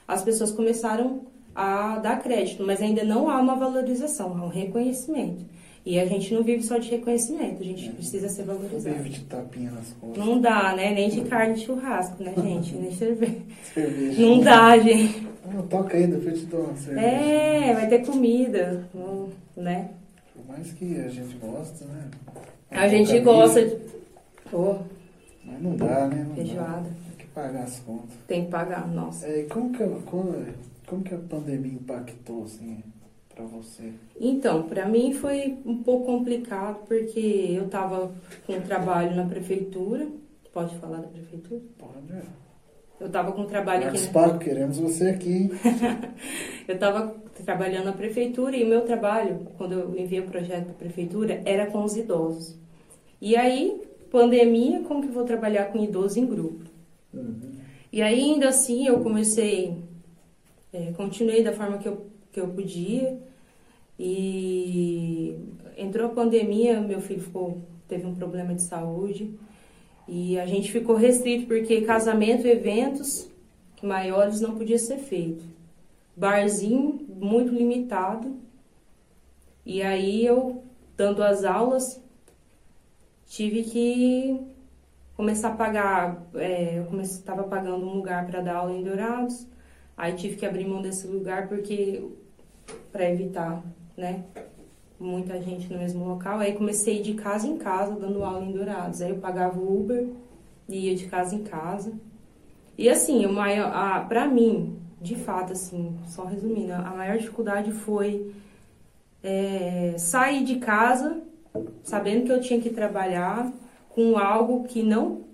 as 0.07 0.23
pessoas 0.23 0.51
começaram 0.51 1.23
a 1.55 1.99
dar 1.99 2.21
crédito, 2.21 2.65
mas 2.65 2.81
ainda 2.83 3.05
não 3.05 3.31
há 3.31 3.41
uma 3.41 3.55
valorização, 3.55 4.37
há 4.37 4.45
um 4.45 4.49
reconhecimento. 4.49 5.45
E 5.87 6.01
a 6.01 6.07
gente 6.07 6.33
não 6.33 6.43
vive 6.43 6.63
só 6.63 6.79
de 6.79 6.91
reconhecimento, 6.91 7.63
a 7.63 7.65
gente 7.65 7.89
é. 7.89 7.93
precisa 7.93 8.29
ser 8.29 8.45
valorizado. 8.45 8.97
Não 8.97 9.03
vive 9.03 9.19
de 9.19 9.25
tapinha 9.27 9.71
nas 9.71 9.93
costas. 9.93 10.25
Não 10.25 10.41
dá, 10.41 10.75
né? 10.75 10.93
Nem 10.95 11.11
de 11.11 11.21
carne 11.23 11.55
de 11.55 11.61
churrasco, 11.61 12.23
né, 12.23 12.33
gente? 12.35 12.75
Nem 12.75 12.91
cerveja. 12.91 13.37
cerveja. 13.75 14.23
Não 14.23 14.41
dá, 14.41 14.79
gente. 14.79 15.29
Ah, 15.47 15.63
toca 15.69 15.99
aí, 15.99 16.07
depois 16.07 16.41
te 16.41 16.47
dou 16.47 16.63
uma 16.63 16.77
cerveja. 16.77 17.07
É, 17.07 17.75
vai 17.75 17.89
ter 17.89 18.07
comida, 18.07 18.89
né? 19.55 19.91
Por 20.35 20.47
mais 20.49 20.73
que 20.73 20.99
a 20.99 21.09
gente 21.09 21.37
gosta, 21.37 21.85
né? 21.85 22.09
A, 22.71 22.81
a 22.81 22.89
gente 22.89 23.21
gosta 23.21 23.63
de... 23.63 23.77
Oh. 24.53 24.77
Mas 25.45 25.61
não 25.61 25.77
dá, 25.77 26.07
né? 26.07 26.25
Não 26.29 26.35
Feijoada. 26.35 26.89
Dá. 26.89 26.95
Tem 27.07 27.17
que 27.19 27.27
pagar 27.27 27.63
as 27.65 27.81
contas. 27.81 28.17
Tem 28.27 28.45
que 28.45 28.51
pagar, 28.51 28.89
nossa. 28.89 29.27
É, 29.27 29.43
como, 29.45 29.73
que, 29.73 29.85
como, 30.07 30.35
como 30.87 31.03
que 31.03 31.15
a 31.15 31.19
pandemia 31.19 31.73
impactou, 31.73 32.45
assim, 32.45 32.83
para 33.35 33.45
você? 33.45 33.93
Então, 34.19 34.63
para 34.63 34.87
mim 34.87 35.13
foi 35.13 35.59
um 35.65 35.83
pouco 35.83 36.07
complicado, 36.07 36.87
porque 36.87 37.55
eu 37.57 37.69
tava 37.69 38.13
com 38.47 38.61
trabalho 38.61 39.15
na 39.15 39.25
prefeitura. 39.25 40.09
Pode 40.53 40.77
falar 40.77 40.99
da 40.99 41.09
prefeitura? 41.09 41.61
Pode, 41.79 42.13
é. 42.13 42.45
Eu 43.01 43.11
tava 43.11 43.33
com 43.33 43.45
trabalho 43.45 43.83
Marcos 43.83 44.05
aqui. 44.05 44.13
Paco, 44.13 44.39
queremos 44.39 44.79
você 44.79 45.09
aqui. 45.09 45.51
eu 46.67 46.79
tava 46.79 47.15
trabalhando 47.45 47.87
na 47.87 47.93
prefeitura 47.93 48.57
e 48.57 48.63
o 48.63 48.69
meu 48.69 48.83
trabalho, 48.83 49.49
quando 49.59 49.73
eu 49.73 49.99
enviei 49.99 50.21
o 50.21 50.27
projeto 50.27 50.65
para 50.65 50.73
a 50.73 50.79
prefeitura, 50.79 51.43
era 51.45 51.67
com 51.67 51.83
os 51.83 51.97
idosos. 51.97 52.57
E 53.21 53.37
aí 53.37 53.83
pandemia, 54.15 54.81
como 54.83 55.03
que 55.03 55.09
eu 55.09 55.13
vou 55.13 55.25
trabalhar 55.25 55.73
com 55.73 55.83
idoso 55.83 56.21
em 56.21 56.25
grupo? 56.25 56.71
Uhum. 57.13 57.51
E 57.93 58.01
ainda 58.01 58.49
assim 58.49 58.87
eu 58.87 59.01
comecei, 59.01 59.77
é, 60.73 60.93
continuei 60.93 61.43
da 61.43 61.53
forma 61.53 61.79
que 61.79 61.89
eu, 61.89 62.07
que 62.31 62.41
eu 62.41 62.47
podia. 62.47 63.19
E 63.99 65.37
entrou 65.77 66.07
a 66.07 66.15
pandemia, 66.15 66.81
meu 66.81 67.01
filho 67.01 67.23
ficou, 67.23 67.63
teve 67.89 68.07
um 68.07 68.15
problema 68.15 68.55
de 68.55 68.63
saúde. 68.63 69.35
E 70.07 70.39
a 70.39 70.47
gente 70.47 70.71
ficou 70.71 70.95
restrito 70.95 71.49
porque 71.49 71.81
casamento, 71.81 72.47
eventos 72.47 73.29
maiores 73.83 74.41
não 74.41 74.55
podia 74.57 74.79
ser 74.79 74.99
feito. 74.99 75.43
Barzinho 76.17 77.05
muito 77.09 77.53
limitado. 77.53 78.37
E 79.67 79.83
aí 79.83 80.25
eu, 80.25 80.63
dando 80.97 81.21
as 81.21 81.43
aulas, 81.45 82.04
tive 83.35 83.65
que 83.65 84.41
começar 85.17 85.49
a 85.49 85.57
pagar. 85.57 86.23
É, 86.35 86.79
eu 86.79 87.01
estava 87.01 87.43
pagando 87.43 87.85
um 87.85 87.95
lugar 87.97 88.25
para 88.27 88.41
dar 88.41 88.57
aula 88.57 88.73
em 88.73 88.83
Dourados. 88.83 89.47
Aí 89.97 90.13
tive 90.15 90.37
que 90.37 90.47
abrir 90.47 90.67
mão 90.67 90.81
desse 90.81 91.07
lugar 91.09 91.49
porque 91.49 92.05
para 92.93 93.11
evitar, 93.11 93.63
né? 93.97 94.25
Muita 95.01 95.41
gente 95.43 95.73
no 95.73 95.79
mesmo 95.79 96.05
local. 96.05 96.39
Aí 96.39 96.53
comecei 96.53 97.03
de 97.03 97.15
casa 97.15 97.49
em 97.49 97.59
casa 97.59 97.97
dando 97.97 98.23
aula 98.23 98.45
em 98.45 98.53
Dourados. 98.53 99.03
Aí 99.03 99.11
eu 99.11 99.19
pagava 99.19 99.59
o 99.59 99.81
Uber 99.81 100.09
e 100.69 100.89
ia 100.89 100.95
de 100.95 101.07
casa 101.07 101.35
em 101.35 101.43
casa. 101.43 101.93
E 102.79 102.89
assim, 102.89 103.25
para 104.09 104.29
mim, 104.29 104.79
de 105.01 105.17
fato, 105.17 105.53
assim, 105.53 105.97
só 106.07 106.25
resumindo, 106.25 106.73
a 106.73 106.91
maior 106.91 107.19
dificuldade 107.19 107.73
foi 107.73 108.33
é, 109.23 109.97
sair 109.99 110.45
de 110.45 110.57
casa 110.57 111.23
sabendo 111.83 112.25
que 112.25 112.33
eu 112.33 112.41
tinha 112.41 112.61
que 112.61 112.71
trabalhar 112.71 113.53
com 113.89 114.19
algo 114.19 114.65
que 114.65 114.83
não 114.83 115.25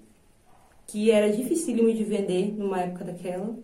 que 0.87 1.11
era 1.11 1.31
dificílimo 1.31 1.93
de 1.93 2.03
vender 2.03 2.53
numa 2.59 2.81
época 2.81 3.05
daquela, 3.05 3.55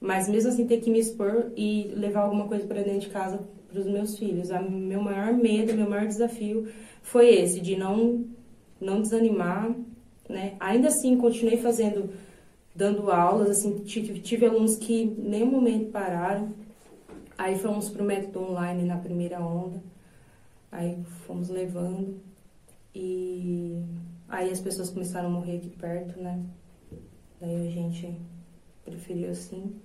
mas 0.00 0.28
mesmo 0.28 0.50
assim 0.50 0.66
ter 0.66 0.80
que 0.80 0.90
me 0.90 1.00
expor 1.00 1.50
e 1.56 1.92
levar 1.96 2.20
alguma 2.20 2.46
coisa 2.46 2.64
para 2.66 2.82
dentro 2.82 3.00
de 3.00 3.08
casa 3.08 3.40
para 3.68 3.80
os 3.80 3.86
meus 3.86 4.16
filhos. 4.16 4.50
O 4.50 4.70
meu 4.70 5.02
maior 5.02 5.32
medo, 5.32 5.74
meu 5.74 5.90
maior 5.90 6.06
desafio 6.06 6.68
foi 7.02 7.34
esse 7.34 7.60
de 7.60 7.76
não 7.76 8.24
não 8.80 9.00
desanimar, 9.00 9.74
né? 10.28 10.54
Ainda 10.60 10.88
assim 10.88 11.16
continuei 11.16 11.56
fazendo 11.56 12.10
dando 12.76 13.10
aulas, 13.10 13.50
assim, 13.50 13.78
tive, 13.78 14.20
tive 14.20 14.44
alunos 14.44 14.76
que 14.76 15.06
nem 15.18 15.42
um 15.42 15.50
momento 15.50 15.90
pararam. 15.90 16.50
Aí 17.36 17.58
fomos 17.58 17.88
para 17.88 18.02
o 18.02 18.06
método 18.06 18.40
online 18.40 18.84
na 18.84 18.98
primeira 18.98 19.40
onda. 19.40 19.82
Aí 20.70 21.02
fomos 21.26 21.48
levando. 21.48 22.20
E 22.94 23.82
aí 24.28 24.50
as 24.50 24.60
pessoas 24.60 24.90
começaram 24.90 25.28
a 25.28 25.32
morrer 25.32 25.58
aqui 25.58 25.70
perto, 25.70 26.20
né? 26.20 26.42
Daí 27.40 27.68
a 27.68 27.70
gente 27.70 28.20
preferiu 28.84 29.30
assim. 29.30 29.80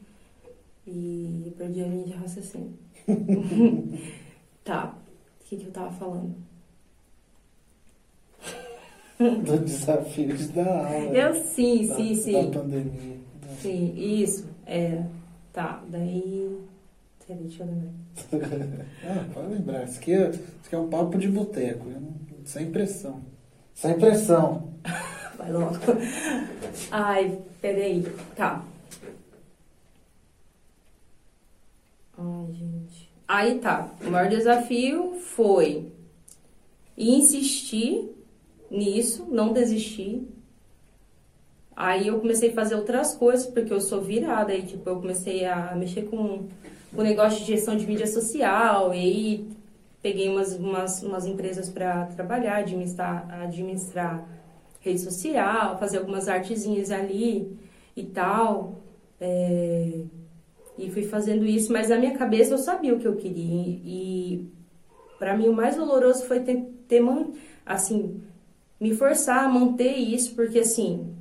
E 0.88 1.53
perdi 1.57 1.83
a 1.83 1.88
linha 1.88 2.05
de 2.05 2.13
raciocínio. 2.13 2.73
tá. 4.63 4.97
O 5.39 5.43
que, 5.43 5.57
que 5.57 5.65
eu 5.67 5.71
tava 5.71 5.91
falando? 5.91 6.35
Do 9.45 9.59
desafio 9.59 10.35
de 10.35 10.47
dar 10.47 10.85
aula. 10.88 11.15
Eu 11.15 11.35
sim, 11.43 11.88
da, 11.88 11.95
sim, 11.95 12.15
sim. 12.15 12.31
Da 12.31 12.59
pandemia. 12.59 12.91
né? 12.93 13.19
Sim, 13.59 13.93
isso. 13.95 14.50
É. 14.65 15.05
Tá, 15.53 15.83
daí. 15.88 16.57
Peraí, 17.28 17.44
deixa 17.44 17.63
eu 17.63 17.68
lembrar. 17.68 18.86
ah, 19.06 19.25
pode 19.34 19.48
lembrar. 19.54 19.84
Isso 19.86 20.00
aqui 20.00 20.13
é, 20.13 20.30
isso 20.30 20.42
aqui 20.66 20.75
é 20.75 20.78
um 20.78 20.90
papo 20.90 21.18
de 21.18 21.28
boteco. 21.28 21.86
não- 21.90 22.12
Sem 22.46 22.72
pressão. 22.72 23.22
Sem 23.74 23.98
pressão. 24.00 24.74
Vai 25.38 25.51
logo. 25.51 25.75
Ai, 26.92 27.40
peraí. 27.62 28.04
Tá. 28.36 28.63
Ai, 32.18 32.54
gente. 32.54 33.10
Aí 33.28 33.60
tá. 33.60 33.90
O 34.06 34.10
maior 34.10 34.30
desafio 34.30 35.13
foi 35.22 35.92
insistir 36.98 38.10
nisso, 38.70 39.25
não 39.32 39.54
desistir. 39.54 40.28
Aí 41.75 42.08
eu 42.08 42.20
comecei 42.20 42.51
a 42.51 42.54
fazer 42.54 42.75
outras 42.75 43.16
coisas, 43.16 43.48
porque 43.48 43.72
eu 43.74 43.82
sou 43.82 44.01
virada. 44.01 44.51
Aí, 44.51 44.63
tipo, 44.63 44.88
eu 44.90 44.98
comecei 45.00 45.46
a 45.46 45.74
mexer 45.75 46.04
com 46.04 46.48
o 46.93 47.01
negócio 47.01 47.39
de 47.39 47.45
gestão 47.45 47.75
de 47.75 47.86
mídia 47.86 48.07
social. 48.07 48.93
E 48.93 48.98
aí 48.98 49.48
peguei 50.01 50.29
umas, 50.29 50.53
umas, 50.55 51.03
umas 51.03 51.25
empresas 51.25 51.69
para 51.69 52.05
trabalhar, 52.07 52.57
administrar, 52.57 53.27
administrar 53.41 54.27
rede 54.79 55.00
social, 55.00 55.77
fazer 55.77 56.00
algumas 56.00 56.27
artezinhas 56.27 56.91
ali 56.91 57.55
e 57.95 58.03
tal. 58.03 58.81
É, 59.19 60.01
e 60.77 60.89
fui 60.89 61.03
fazendo 61.03 61.45
isso, 61.45 61.71
mas 61.71 61.89
na 61.89 61.98
minha 61.98 62.17
cabeça 62.17 62.53
eu 62.53 62.57
sabia 62.57 62.93
o 62.93 63.00
que 63.00 63.07
eu 63.07 63.15
queria. 63.15 63.79
E, 63.86 64.50
para 65.19 65.38
mim 65.38 65.48
o 65.48 65.53
mais 65.53 65.75
doloroso 65.75 66.25
foi 66.25 66.39
ter, 66.39 66.63
ter 66.88 67.03
assim, 67.63 68.19
me 68.79 68.95
forçar 68.95 69.45
a 69.45 69.50
manter 69.50 69.95
isso, 69.95 70.33
porque 70.33 70.60
assim, 70.60 71.13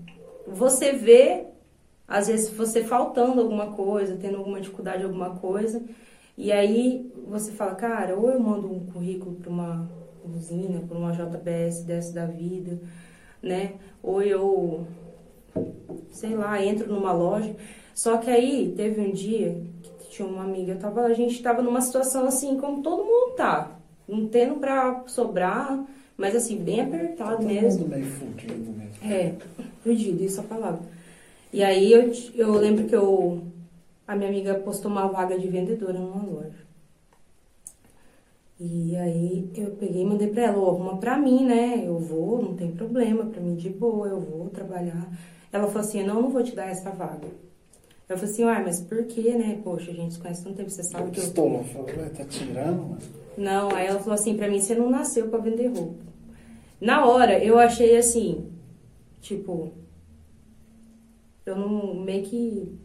você 0.47 0.93
vê, 0.93 1.45
às 2.11 2.27
vezes 2.27 2.51
você 2.51 2.83
faltando 2.83 3.41
alguma 3.41 3.69
coisa, 3.69 4.19
tendo 4.21 4.39
alguma 4.39 4.61
dificuldade, 4.61 5.05
alguma 5.05 5.31
coisa, 5.37 5.81
e 6.37 6.51
aí 6.51 7.09
você 7.29 7.53
fala, 7.53 7.77
cara, 7.77 8.17
ou 8.17 8.29
eu 8.29 8.41
mando 8.41 8.67
um 8.71 8.81
currículo 8.87 9.37
para 9.37 9.49
uma 9.49 9.89
usina, 10.25 10.81
para 10.81 10.99
uma 10.99 11.13
JBS 11.13 11.85
dessa 11.85 12.13
da 12.13 12.27
vida, 12.27 12.81
né? 13.41 13.75
Ou 14.03 14.21
eu, 14.23 14.85
sei 16.11 16.35
lá, 16.35 16.63
entro 16.63 16.93
numa 16.93 17.13
loja. 17.13 17.55
Só 17.95 18.17
que 18.17 18.29
aí 18.29 18.73
teve 18.77 19.01
um 19.01 19.13
dia 19.13 19.63
que 20.01 20.11
tinha 20.11 20.27
uma 20.27 20.43
amiga, 20.43 20.73
eu 20.73 20.79
tava, 20.79 21.03
a 21.03 21.15
gente 21.15 21.41
tava 21.41 21.63
numa 21.63 21.81
situação 21.81 22.27
assim, 22.27 22.57
como 22.59 22.83
todo 22.83 23.05
mundo 23.05 23.37
tá, 23.37 23.79
não 24.09 24.27
tendo 24.27 24.57
pra 24.57 25.05
sobrar, 25.07 25.85
mas 26.17 26.35
assim, 26.35 26.57
bem 26.57 26.81
apertado 26.81 27.37
Todo 27.37 27.47
mesmo. 27.47 27.83
mundo 27.83 27.91
meio 27.91 28.07
fudido 28.07 28.73
mesmo. 28.73 28.95
É, 29.05 29.35
fudido, 29.85 30.25
isso 30.25 30.41
é 30.41 30.45
a 30.45 30.47
palavra. 30.47 30.81
E 31.53 31.63
aí 31.63 31.93
eu, 31.93 32.13
eu 32.35 32.53
lembro 32.53 32.85
que 32.87 32.95
eu, 32.95 33.43
a 34.07 34.15
minha 34.15 34.29
amiga 34.31 34.55
postou 34.55 34.91
uma 34.91 35.09
vaga 35.09 35.39
de 35.39 35.49
vendedora 35.49 35.99
numa 35.99 36.23
loja. 36.23 36.59
E 38.59 38.95
aí 38.97 39.51
eu 39.57 39.71
peguei 39.73 40.03
e 40.03 40.05
mandei 40.05 40.29
pra 40.29 40.43
ela, 40.45 40.59
ó, 40.59 40.71
arruma 40.71 40.99
pra 40.99 41.17
mim, 41.19 41.45
né? 41.47 41.83
Eu 41.85 41.99
vou, 41.99 42.43
não 42.43 42.55
tem 42.55 42.71
problema, 42.71 43.25
pra 43.25 43.41
mim 43.41 43.57
de 43.57 43.71
boa, 43.71 44.07
eu 44.09 44.21
vou 44.21 44.49
trabalhar. 44.51 45.09
Ela 45.51 45.67
falou 45.67 45.81
assim, 45.81 46.03
não, 46.05 46.17
eu 46.17 46.23
não 46.23 46.31
vou 46.31 46.43
te 46.43 46.55
dar 46.55 46.67
essa 46.69 46.91
vaga. 46.91 47.27
Eu 48.09 48.19
falei 48.19 48.33
assim, 48.33 48.45
uai, 48.45 48.63
mas 48.63 48.81
por 48.83 49.05
quê, 49.05 49.33
né? 49.33 49.59
Poxa, 49.65 49.91
a 49.91 49.95
gente 49.95 50.15
se 50.15 50.21
conhece 50.21 50.45
tanto 50.45 50.57
tempo, 50.57 50.69
você 50.71 50.83
sabe 50.83 51.11
que 51.11 51.21
eu 51.21 51.25
Pistolou, 51.25 51.65
falou, 51.65 51.87
"Ué, 51.97 52.09
tá 52.11 52.25
tirando, 52.25 52.83
mano. 52.83 52.99
não, 53.37 53.75
aí 53.75 53.87
ela 53.87 53.99
falou 54.01 54.15
assim 54.15 54.37
pra 54.37 54.49
mim, 54.49 54.61
você 54.61 54.75
não 54.75 54.91
nasceu 54.91 55.29
pra 55.29 55.39
vender 55.39 55.69
roupa. 55.69 56.05
Na 56.81 57.07
hora, 57.07 57.43
eu 57.43 57.59
achei 57.59 57.97
assim, 57.97 58.47
tipo, 59.23 59.73
eu 61.51 61.57
não, 61.57 61.95
meio 61.95 62.25
que 62.25 62.79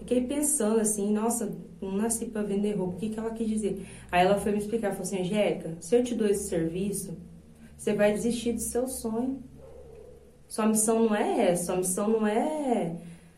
fiquei 0.00 0.26
pensando 0.26 0.80
assim, 0.80 1.12
nossa, 1.12 1.52
não 1.80 1.92
nasci 1.92 2.26
pra 2.26 2.42
vender 2.42 2.72
roupa, 2.72 2.96
o 2.96 2.98
que 2.98 3.10
que 3.10 3.18
ela 3.18 3.30
quis 3.30 3.48
dizer? 3.48 3.86
Aí 4.10 4.26
ela 4.26 4.38
foi 4.38 4.52
me 4.52 4.58
explicar, 4.58 4.90
falou 4.90 5.02
assim, 5.02 5.20
Angélica, 5.20 5.76
se 5.80 5.94
eu 5.94 6.04
te 6.04 6.14
dou 6.14 6.28
esse 6.28 6.48
serviço, 6.48 7.16
você 7.76 7.94
vai 7.94 8.12
desistir 8.12 8.52
do 8.52 8.60
seu 8.60 8.86
sonho. 8.86 9.42
Sua 10.48 10.66
missão 10.66 11.04
não 11.04 11.14
é 11.14 11.50
essa, 11.50 11.66
sua 11.66 11.76
missão 11.76 12.08
não 12.08 12.26
é... 12.26 12.96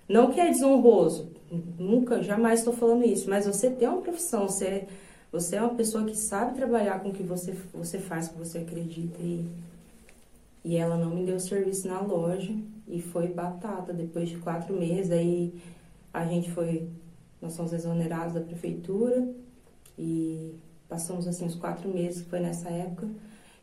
Não 0.09 0.31
que 0.31 0.41
é 0.41 0.49
desonroso, 0.49 1.31
nunca, 1.79 2.23
jamais 2.23 2.61
estou 2.61 2.73
falando 2.73 3.05
isso, 3.05 3.31
mas 3.31 3.47
você 3.47 3.71
tem 3.71 3.89
uma 3.89 4.03
profissão, 4.03 4.49
você, 4.49 4.87
você 5.31 5.57
é 5.57 5.61
uma 5.61 5.75
pessoa 5.75 6.05
que 6.05 6.17
sabe 6.17 6.57
trabalhar 6.57 7.01
com 7.01 7.11
o 7.11 7.13
que 7.13 7.23
você, 7.23 7.55
você 7.73 7.99
faz, 7.99 8.29
que 8.29 8.39
você 8.39 8.59
acredita. 8.59 9.17
E, 9.23 9.47
e 10.65 10.77
ela 10.77 10.97
não 10.97 11.11
me 11.11 11.25
deu 11.25 11.41
serviço 11.41 11.89
na 11.89 12.01
loja 12.01 12.53
e 12.87 13.01
foi 13.01 13.29
batata. 13.29 13.93
Depois 13.93 14.29
de 14.29 14.37
quatro 14.37 14.75
meses, 14.75 15.11
aí 15.11 15.55
a 16.13 16.25
gente 16.25 16.51
foi, 16.51 16.89
nós 17.41 17.55
somos 17.55 17.73
exonerados 17.73 18.35
da 18.35 18.41
prefeitura 18.41 19.29
e 19.99 20.55
passamos 20.89 21.27
assim 21.27 21.47
os 21.47 21.55
quatro 21.55 21.89
meses, 21.89 22.23
que 22.23 22.31
foi 22.31 22.41
nessa 22.41 22.69
época. 22.69 23.09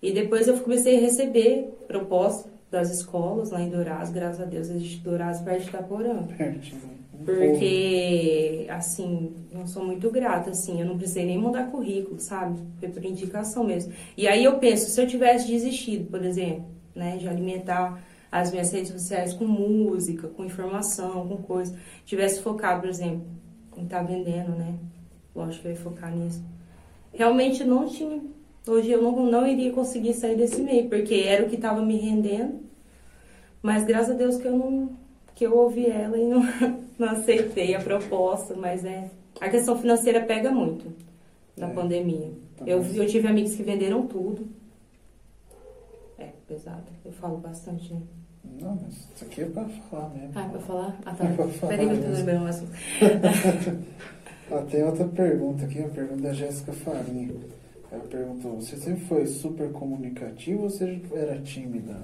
E 0.01 0.11
depois 0.11 0.47
eu 0.47 0.57
comecei 0.59 0.97
a 0.97 1.01
receber 1.01 1.77
propostas 1.87 2.51
das 2.71 2.91
escolas 2.91 3.49
lá 3.49 3.61
em 3.61 3.69
Dourados, 3.69 4.11
graças 4.11 4.41
a 4.41 4.45
Deus, 4.45 4.69
existe 4.69 4.99
Dourados 4.99 5.41
perto 5.41 5.63
de 5.63 5.69
Itaporã. 5.69 6.27
Um 7.19 7.25
Porque, 7.25 8.65
assim, 8.69 9.33
eu 9.51 9.67
sou 9.67 9.83
muito 9.83 10.09
grata, 10.09 10.51
assim, 10.51 10.79
eu 10.79 10.87
não 10.87 10.97
precisei 10.97 11.25
nem 11.25 11.37
mudar 11.37 11.69
currículo, 11.69 12.17
sabe? 12.17 12.57
Foi 12.79 12.87
por 12.87 13.03
indicação 13.03 13.61
mesmo. 13.65 13.91
E 14.15 14.25
aí 14.25 14.41
eu 14.41 14.57
penso, 14.57 14.89
se 14.89 15.01
eu 15.01 15.05
tivesse 15.05 15.45
desistido, 15.45 16.09
por 16.09 16.23
exemplo, 16.23 16.63
né, 16.99 17.17
de 17.17 17.27
alimentar 17.27 17.99
as 18.31 18.51
minhas 18.51 18.71
redes 18.71 18.91
sociais 18.91 19.33
com 19.33 19.45
música, 19.45 20.27
com 20.27 20.45
informação, 20.45 21.27
com 21.27 21.37
coisa, 21.37 21.75
tivesse 22.05 22.41
focado, 22.41 22.81
por 22.81 22.89
exemplo, 22.89 23.25
em 23.75 23.83
estar 23.83 24.03
vendendo, 24.03 24.51
né? 24.51 24.75
Lógico 25.35 25.63
que 25.63 25.67
eu 25.69 25.71
ia 25.71 25.77
focar 25.77 26.15
nisso. 26.15 26.43
Realmente 27.11 27.63
não 27.63 27.87
tinha 27.87 28.21
Hoje 28.67 28.91
eu 28.91 29.01
não, 29.01 29.25
não 29.25 29.47
iria 29.47 29.71
conseguir 29.71 30.13
sair 30.13 30.35
desse 30.35 30.61
meio, 30.61 30.87
porque 30.89 31.15
era 31.15 31.43
o 31.43 31.49
que 31.49 31.55
estava 31.55 31.81
me 31.81 31.97
rendendo. 31.97 32.59
Mas 33.63 33.83
graças 33.83 34.11
a 34.11 34.13
Deus 34.13 34.37
que 34.37 34.47
eu 34.47 34.57
não 34.57 34.97
que 35.33 35.45
eu 35.45 35.57
ouvi 35.57 35.85
ela 35.85 36.17
e 36.17 36.25
não, 36.25 36.41
não 36.99 37.09
aceitei 37.09 37.73
a 37.73 37.79
proposta, 37.79 38.53
mas 38.55 38.83
é 38.83 39.09
a 39.39 39.47
questão 39.47 39.79
financeira 39.79 40.21
pega 40.21 40.51
muito 40.51 40.93
na 41.55 41.69
é, 41.69 41.73
pandemia. 41.73 42.29
Tá 42.57 42.65
eu, 42.67 42.83
eu 42.93 43.07
tive 43.07 43.27
amigos 43.27 43.55
que 43.55 43.63
venderam 43.63 44.05
tudo. 44.05 44.47
É 46.19 46.33
pesado. 46.47 46.83
Eu 47.05 47.11
falo 47.11 47.37
bastante, 47.37 47.93
né? 47.93 48.01
Não, 48.61 48.77
mas 48.81 48.93
isso 48.93 49.25
aqui 49.25 49.41
é 49.41 49.45
pra 49.45 49.65
falar 49.89 50.09
mesmo. 50.09 50.31
Ah, 50.35 50.45
é 50.45 50.49
pra 50.49 50.59
falar? 50.59 50.99
Ah, 51.05 51.13
tá. 51.13 51.25
É 51.25 51.67
Peraí, 51.67 51.87
eu 51.87 52.01
tô 52.01 52.09
lembrando 52.09 52.43
mais. 52.43 52.63
ah, 54.51 54.65
tem 54.69 54.83
outra 54.83 55.05
pergunta 55.05 55.65
aqui, 55.65 55.83
a 55.83 55.89
pergunta 55.89 56.21
da 56.21 56.33
Jéssica 56.33 56.73
Farinha. 56.73 57.35
Ela 57.91 58.03
perguntou, 58.03 58.55
você 58.55 58.77
sempre 58.77 59.01
foi 59.05 59.25
super 59.25 59.71
comunicativo 59.71 60.63
ou 60.63 60.69
você 60.69 61.01
era 61.11 61.39
tímida? 61.41 61.95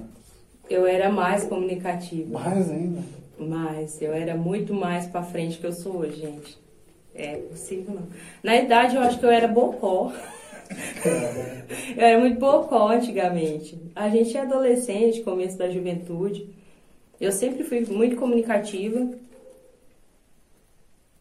Eu 0.69 0.87
era 0.87 1.11
mais 1.11 1.43
comunicativa. 1.43 2.39
Mais 2.39 2.71
ainda? 2.71 3.01
Mais. 3.37 4.01
Eu 4.01 4.13
era 4.13 4.35
muito 4.35 4.73
mais 4.73 5.05
pra 5.07 5.21
frente 5.21 5.59
que 5.59 5.67
eu 5.67 5.73
sou 5.73 5.97
hoje, 5.97 6.21
gente. 6.21 6.57
É 7.13 7.37
possível 7.37 7.95
não. 7.95 8.07
Na 8.43 8.55
idade 8.55 8.95
eu 8.95 9.01
acho 9.01 9.19
que 9.19 9.25
eu 9.25 9.29
era 9.29 9.47
bocó. 9.47 10.11
eu 11.95 12.03
era 12.03 12.19
muito 12.19 12.39
bocó 12.39 12.89
antigamente. 12.89 13.79
A 13.95 14.09
gente 14.09 14.35
é 14.35 14.41
adolescente, 14.41 15.21
começo 15.21 15.57
da 15.57 15.69
juventude. 15.69 16.49
Eu 17.19 17.31
sempre 17.31 17.63
fui 17.63 17.81
muito 17.85 18.15
comunicativa. 18.15 19.11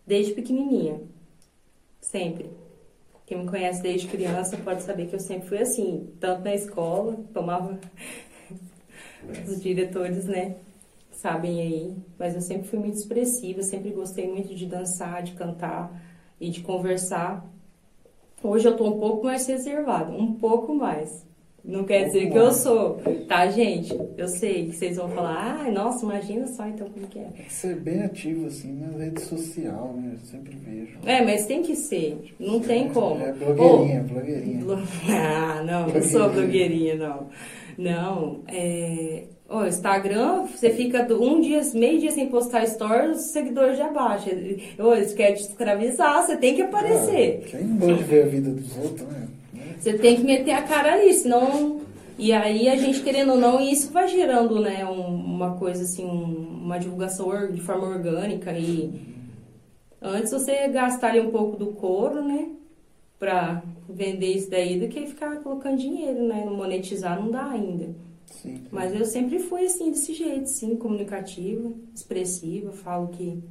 Desde 0.07 0.33
pequenininha. 0.33 1.01
Sempre. 2.01 2.51
Quem 3.27 3.39
me 3.39 3.49
conhece 3.49 3.83
desde 3.83 4.07
criança 4.07 4.57
pode 4.59 4.83
saber 4.83 5.07
que 5.07 5.15
eu 5.15 5.21
sempre 5.21 5.49
fui 5.49 5.59
assim. 5.59 6.11
Tanto 6.21 6.45
na 6.45 6.55
escola, 6.55 7.17
tomava 7.33 7.79
os 9.49 9.63
diretores, 9.63 10.27
né? 10.27 10.57
Sabem 11.11 11.61
aí. 11.61 11.97
Mas 12.19 12.35
eu 12.35 12.43
sempre 12.43 12.69
fui 12.69 12.79
muito 12.79 12.99
expressiva, 12.99 13.63
sempre 13.63 13.91
gostei 13.91 14.29
muito 14.29 14.55
de 14.55 14.67
dançar, 14.67 15.23
de 15.23 15.33
cantar 15.33 16.03
e 16.39 16.51
de 16.51 16.61
conversar. 16.61 17.49
Hoje 18.45 18.69
eu 18.69 18.77
tô 18.77 18.87
um 18.87 19.01
pouco 19.01 19.25
mais 19.25 19.47
reservada, 19.47 20.13
um 20.13 20.35
pouco 20.35 20.75
mais. 20.75 21.25
Não 21.65 21.83
quer 21.85 22.05
dizer 22.05 22.31
que 22.31 22.37
eu 22.37 22.53
sou, 22.53 23.01
tá, 23.27 23.47
gente? 23.47 23.99
Eu 24.19 24.29
sei 24.29 24.67
que 24.67 24.77
vocês 24.77 24.99
vão 24.99 25.09
falar, 25.09 25.63
ah, 25.63 25.71
nossa, 25.71 26.05
imagina 26.05 26.47
só 26.47 26.69
então 26.69 26.91
como 26.91 27.07
que 27.07 27.19
é. 27.19 27.23
Tem 27.23 27.47
que 27.47 27.53
ser 27.53 27.77
bem 27.77 28.03
ativo, 28.03 28.47
assim, 28.47 28.75
na 28.75 28.99
rede 29.03 29.23
social, 29.23 29.95
né? 29.97 30.11
Eu 30.13 30.27
sempre 30.27 30.55
vejo. 30.57 30.99
É, 31.07 31.25
mas 31.25 31.47
tem 31.47 31.63
que 31.63 31.75
ser, 31.75 32.35
não 32.39 32.61
tem 32.61 32.91
como. 32.91 33.19
É 33.19 33.33
blogueirinha, 33.33 34.05
oh, 34.05 34.13
blogueirinha. 34.13 34.59
Blo... 34.63 34.79
Ah, 35.09 35.63
não, 35.63 35.89
não 35.89 36.03
sou 36.03 36.29
blogueirinha, 36.29 36.97
não. 36.97 37.29
Não, 37.79 38.43
é... 38.47 39.25
O 39.49 39.65
Instagram, 39.65 40.47
você 40.47 40.71
fica 40.71 41.07
um 41.15 41.41
dia, 41.41 41.61
meio 41.75 42.01
dia 42.01 42.11
sem 42.11 42.29
postar 42.29 42.67
stories, 42.67 43.19
os 43.19 43.27
seguidores 43.27 43.77
já 43.77 43.89
baixam. 43.89 44.33
Eles 44.33 45.13
querem 45.13 45.35
te 45.35 45.43
escravizar, 45.43 46.25
você 46.25 46.37
tem 46.37 46.55
que 46.55 46.63
aparecer. 46.63 47.43
Ah, 47.45 47.49
quem 47.51 47.65
não 47.65 47.95
de 47.95 48.03
ver 48.05 48.25
a 48.25 48.27
vida 48.27 48.51
dos 48.51 48.77
outros, 48.77 49.07
né? 49.07 49.29
Você 49.79 49.99
tem 49.99 50.17
que 50.17 50.25
meter 50.25 50.53
a 50.53 50.63
cara 50.63 50.95
ali, 50.95 51.13
senão. 51.13 51.81
E 52.19 52.33
aí 52.33 52.69
a 52.69 52.77
gente 52.77 53.03
querendo 53.03 53.33
ou 53.33 53.39
não, 53.39 53.61
isso 53.61 53.93
vai 53.93 54.09
gerando, 54.09 54.61
né, 54.61 54.85
um, 54.87 55.15
uma 55.15 55.57
coisa 55.57 55.83
assim, 55.83 56.05
um, 56.05 56.61
uma 56.63 56.79
divulgação 56.79 57.53
de 57.53 57.61
forma 57.61 57.89
orgânica 57.89 58.53
e 58.53 58.93
antes 60.01 60.31
você 60.31 60.69
gastar 60.69 61.09
ali 61.09 61.21
um 61.21 61.31
pouco 61.31 61.57
do 61.57 61.73
couro, 61.73 62.23
né, 62.23 62.51
pra 63.19 63.63
vender 63.89 64.29
isso 64.29 64.49
daí 64.49 64.79
do 64.79 64.87
que 64.87 65.07
ficar 65.07 65.37
colocando 65.39 65.77
dinheiro, 65.77 66.23
né, 66.23 66.45
monetizar 66.45 67.21
não 67.21 67.33
dá 67.33 67.47
ainda. 67.47 67.95
Sim. 68.43 68.63
Mas 68.71 68.95
eu 68.95 69.05
sempre 69.05 69.39
fui 69.39 69.65
assim, 69.65 69.91
desse 69.91 70.13
jeito, 70.13 70.49
sim, 70.49 70.77
comunicativa, 70.77 71.73
expressiva, 71.95 72.73
falo 72.73 73.09
que. 73.09 73.43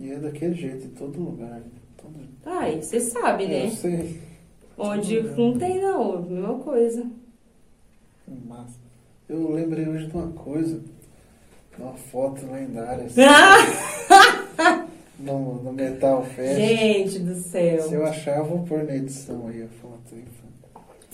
E 0.00 0.10
é 0.10 0.18
daquele 0.18 0.54
jeito 0.54 0.86
em 0.86 0.90
todo 0.90 1.20
lugar. 1.20 1.60
Né? 1.60 1.70
Todo... 1.96 2.18
Ah, 2.46 2.68
e 2.70 2.82
você 2.82 3.00
sabe, 3.00 3.46
né? 3.46 3.66
Eu 3.66 3.70
sei. 3.70 4.20
Onde 4.76 5.22
não 5.22 5.58
tem 5.58 5.80
não, 5.80 6.22
mesma 6.22 6.58
coisa. 6.60 7.10
Massa. 8.46 8.78
Eu 9.28 9.50
lembrei 9.50 9.88
hoje 9.88 10.06
de 10.06 10.16
uma 10.16 10.30
coisa, 10.32 10.78
de 10.78 11.82
uma 11.82 11.94
foto 11.94 12.46
lendária. 12.46 13.06
Assim, 13.06 13.20
no, 15.18 15.62
no 15.62 15.72
Metal 15.72 16.24
Fest. 16.24 16.56
Gente 16.56 17.18
do 17.18 17.34
céu. 17.34 17.82
Se 17.82 17.94
eu 17.94 18.06
achar, 18.06 18.38
eu 18.38 18.44
vou 18.44 18.64
pôr 18.64 18.84
na 18.84 18.94
edição 18.94 19.48
aí 19.48 19.62
a 19.62 19.68
foto 19.68 20.14
aí. 20.14 20.24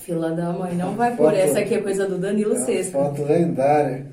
Fila 0.04 0.32
da 0.32 0.52
mãe, 0.52 0.74
não 0.74 0.94
vai 0.94 1.16
pôr. 1.16 1.32
Essa 1.32 1.60
aqui 1.60 1.76
é 1.76 1.80
coisa 1.80 2.06
do 2.06 2.18
Danilo 2.18 2.52
é 2.52 2.58
Sexto. 2.58 2.92
Foto 2.92 3.22
lendária. 3.24 4.06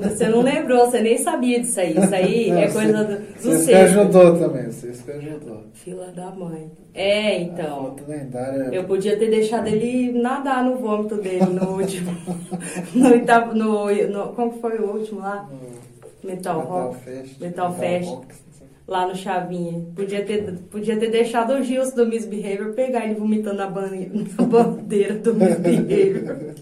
Você 0.00 0.26
não 0.28 0.40
lembrou, 0.40 0.86
você 0.86 1.00
nem 1.00 1.16
sabia 1.16 1.60
disso 1.60 1.78
aí. 1.78 1.96
Isso 1.96 2.14
aí 2.14 2.50
não, 2.50 2.58
é 2.58 2.68
coisa 2.68 3.04
do, 3.04 3.16
do 3.18 3.34
Vocês 3.36 3.66
que 3.66 3.74
ajudou 3.74 4.36
também, 4.36 4.64
vocês 4.64 5.00
que 5.00 5.10
ajudou. 5.12 5.62
Fila 5.74 6.06
da 6.10 6.30
mãe. 6.32 6.72
É, 6.92 7.38
então. 7.38 7.66
A 7.66 7.84
foto 7.84 8.04
lendária. 8.08 8.68
Eu 8.72 8.82
podia 8.82 9.16
ter 9.16 9.30
deixado 9.30 9.68
ele 9.68 10.10
nadar 10.20 10.64
no 10.64 10.76
vômito 10.76 11.14
dele 11.16 11.44
no 11.44 11.78
último. 11.78 12.10
no, 12.94 13.54
no, 13.54 14.08
no, 14.08 14.32
como 14.32 14.52
foi 14.58 14.76
o 14.78 14.90
último 14.96 15.20
lá? 15.20 15.48
No 15.48 16.30
Metal, 16.30 16.58
Metal 16.58 16.60
Rock. 16.60 16.98
Fest. 17.04 17.40
Metal, 17.40 17.70
Metal 17.70 17.74
Fest. 17.74 18.08
Rock 18.08 18.47
lá 18.88 19.06
no 19.06 19.14
Chavinha. 19.14 19.84
Podia 19.94 20.24
ter, 20.24 20.50
podia 20.70 20.98
ter 20.98 21.10
deixado 21.10 21.52
o 21.52 21.62
Gilson 21.62 21.94
do 21.94 22.06
Misbehavior 22.06 22.72
pegar 22.72 23.04
ele 23.04 23.14
vomitando 23.14 23.58
na 23.58 23.66
bandeira 23.68 25.14
do 25.14 25.34
Misbehavior. 25.34 26.54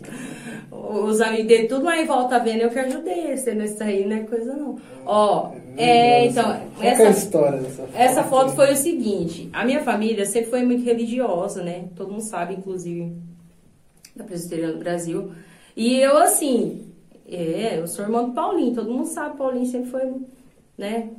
Os 0.72 1.20
amigos 1.20 1.46
dele, 1.46 1.68
tudo 1.68 1.84
lá 1.84 1.96
em 1.96 2.06
volta 2.06 2.38
vendo, 2.38 2.62
eu 2.62 2.70
que 2.70 2.78
ajudei 2.78 3.26
ele, 3.26 3.36
sendo 3.36 3.64
isso 3.64 3.82
aí 3.82 4.06
não 4.06 4.16
é 4.16 4.20
coisa 4.20 4.54
não. 4.54 4.78
Ó, 5.04 5.52
é, 5.76 6.26
então, 6.26 6.52
é 6.80 6.88
essa, 6.88 7.08
história 7.08 7.58
dessa 7.58 7.82
foto? 7.82 7.96
Essa 7.96 8.24
foto 8.24 8.50
foi 8.52 8.72
o 8.72 8.76
seguinte, 8.76 9.48
a 9.52 9.64
minha 9.64 9.82
família 9.82 10.24
sempre 10.26 10.50
foi 10.50 10.62
muito 10.64 10.84
religiosa, 10.84 11.62
né? 11.62 11.86
Todo 11.96 12.12
mundo 12.12 12.22
sabe, 12.22 12.54
inclusive, 12.54 13.12
da 14.14 14.24
Presbiteriana 14.24 14.74
do 14.74 14.78
Brasil. 14.78 15.32
E 15.76 15.96
eu, 15.96 16.18
assim, 16.18 16.86
é, 17.28 17.78
eu 17.78 17.86
sou 17.86 18.04
irmã 18.04 18.24
do 18.24 18.32
Paulinho, 18.32 18.74
todo 18.74 18.90
mundo 18.90 19.06
sabe, 19.06 19.36
Paulinho 19.36 19.66
sempre 19.66 19.90
foi, 19.90 20.12
né, 20.78 21.10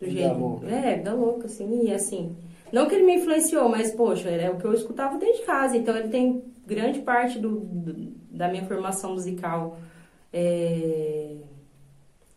do 0.00 0.10
jeito. 0.10 0.38
Louca. 0.38 0.66
É, 0.66 0.98
da 0.98 1.12
louca, 1.12 1.46
assim, 1.46 1.86
e 1.86 1.92
assim. 1.92 2.34
Não 2.72 2.88
que 2.88 2.94
ele 2.94 3.04
me 3.04 3.16
influenciou, 3.16 3.68
mas, 3.68 3.92
poxa, 3.92 4.30
é 4.30 4.48
o 4.48 4.56
que 4.56 4.64
eu 4.64 4.72
escutava 4.72 5.18
desde 5.18 5.44
casa, 5.44 5.76
então 5.76 5.96
ele 5.96 6.08
tem 6.08 6.42
grande 6.66 7.00
parte 7.00 7.38
do, 7.38 7.60
do 7.60 8.20
da 8.30 8.48
minha 8.48 8.64
formação 8.64 9.14
musical 9.14 9.78
é, 10.32 11.34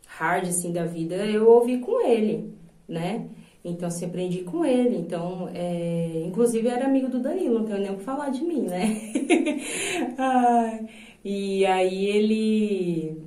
hard, 0.07 0.47
assim, 0.47 0.73
da 0.73 0.85
vida, 0.85 1.15
eu 1.15 1.47
ouvi 1.47 1.77
com 1.79 2.05
ele, 2.05 2.53
né? 2.87 3.29
Então, 3.63 3.89
se 3.89 4.03
aprendi 4.03 4.39
com 4.39 4.65
ele. 4.65 4.97
Então, 4.97 5.49
é, 5.53 6.23
inclusive, 6.25 6.67
era 6.67 6.85
amigo 6.85 7.07
do 7.07 7.19
Danilo, 7.19 7.59
não 7.59 7.65
tenho 7.65 7.79
nem 7.79 7.91
o 7.91 7.97
que 7.97 8.03
falar 8.03 8.29
de 8.29 8.43
mim, 8.43 8.63
né? 8.63 9.11
Ai, 10.17 10.85
e 11.23 11.65
aí 11.65 12.05
ele 12.07 13.23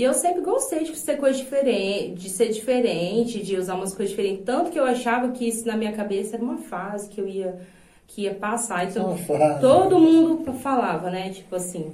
e 0.00 0.02
eu 0.02 0.14
sempre 0.14 0.40
gostei 0.40 0.82
de 0.84 0.96
ser 0.96 1.18
coisa 1.18 1.36
diferente, 1.36 2.22
de 2.22 2.30
ser 2.30 2.48
diferente, 2.48 3.44
de 3.44 3.54
usar 3.58 3.74
umas 3.74 3.94
coisas 3.94 4.08
diferentes. 4.16 4.46
Tanto 4.46 4.70
que 4.70 4.80
eu 4.80 4.84
achava 4.84 5.30
que 5.30 5.46
isso 5.46 5.66
na 5.66 5.76
minha 5.76 5.92
cabeça 5.92 6.36
era 6.36 6.42
uma 6.42 6.56
fase 6.56 7.06
que 7.10 7.20
eu 7.20 7.28
ia, 7.28 7.60
que 8.06 8.22
ia 8.22 8.34
passar. 8.34 8.88
Então, 8.88 9.14
todo 9.60 10.00
mundo 10.00 10.54
falava, 10.54 11.10
né? 11.10 11.28
Tipo 11.28 11.54
assim, 11.56 11.92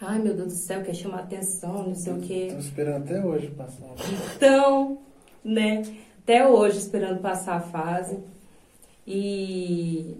ai 0.00 0.18
meu 0.18 0.34
Deus 0.34 0.54
do 0.54 0.58
céu, 0.58 0.82
quer 0.82 0.92
chamar 0.92 1.20
atenção, 1.20 1.84
não 1.84 1.94
sei 1.94 2.14
o 2.14 2.20
quê. 2.20 2.48
Tô 2.50 2.58
esperando 2.58 3.04
até 3.04 3.24
hoje 3.24 3.46
passar. 3.46 3.94
Então, 4.34 4.98
né? 5.44 5.84
Até 6.20 6.44
hoje 6.44 6.78
esperando 6.78 7.20
passar 7.20 7.58
a 7.58 7.60
fase. 7.60 8.18
E 9.06 10.16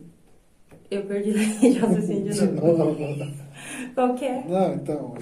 eu 0.89 1.03
perdi 1.07 1.31
a 1.35 1.59
de 1.59 1.71
raciocínio 1.77 2.33
de 2.33 2.47
novo. 2.53 2.97
Qual 3.97 4.15
que 4.15 4.25
é? 4.25 4.45
Não, 4.47 4.75
então, 4.75 5.15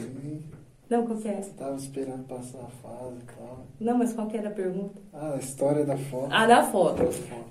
não, 0.92 1.06
qual 1.06 1.18
que 1.18 1.26
é? 1.26 1.40
Tava 1.56 1.76
esperando 1.76 2.24
passar 2.24 2.58
a 2.58 2.68
fase 2.68 3.16
e 3.16 3.34
tal. 3.34 3.66
Não, 3.80 3.96
mas 3.96 4.12
qual 4.12 4.26
que 4.26 4.36
era 4.36 4.48
a 4.48 4.52
pergunta? 4.52 5.00
Ah, 5.10 5.32
a 5.32 5.38
história 5.38 5.86
da 5.86 5.96
foto. 5.96 6.28
Ah, 6.30 6.46
da 6.46 6.64
foto. 6.64 7.02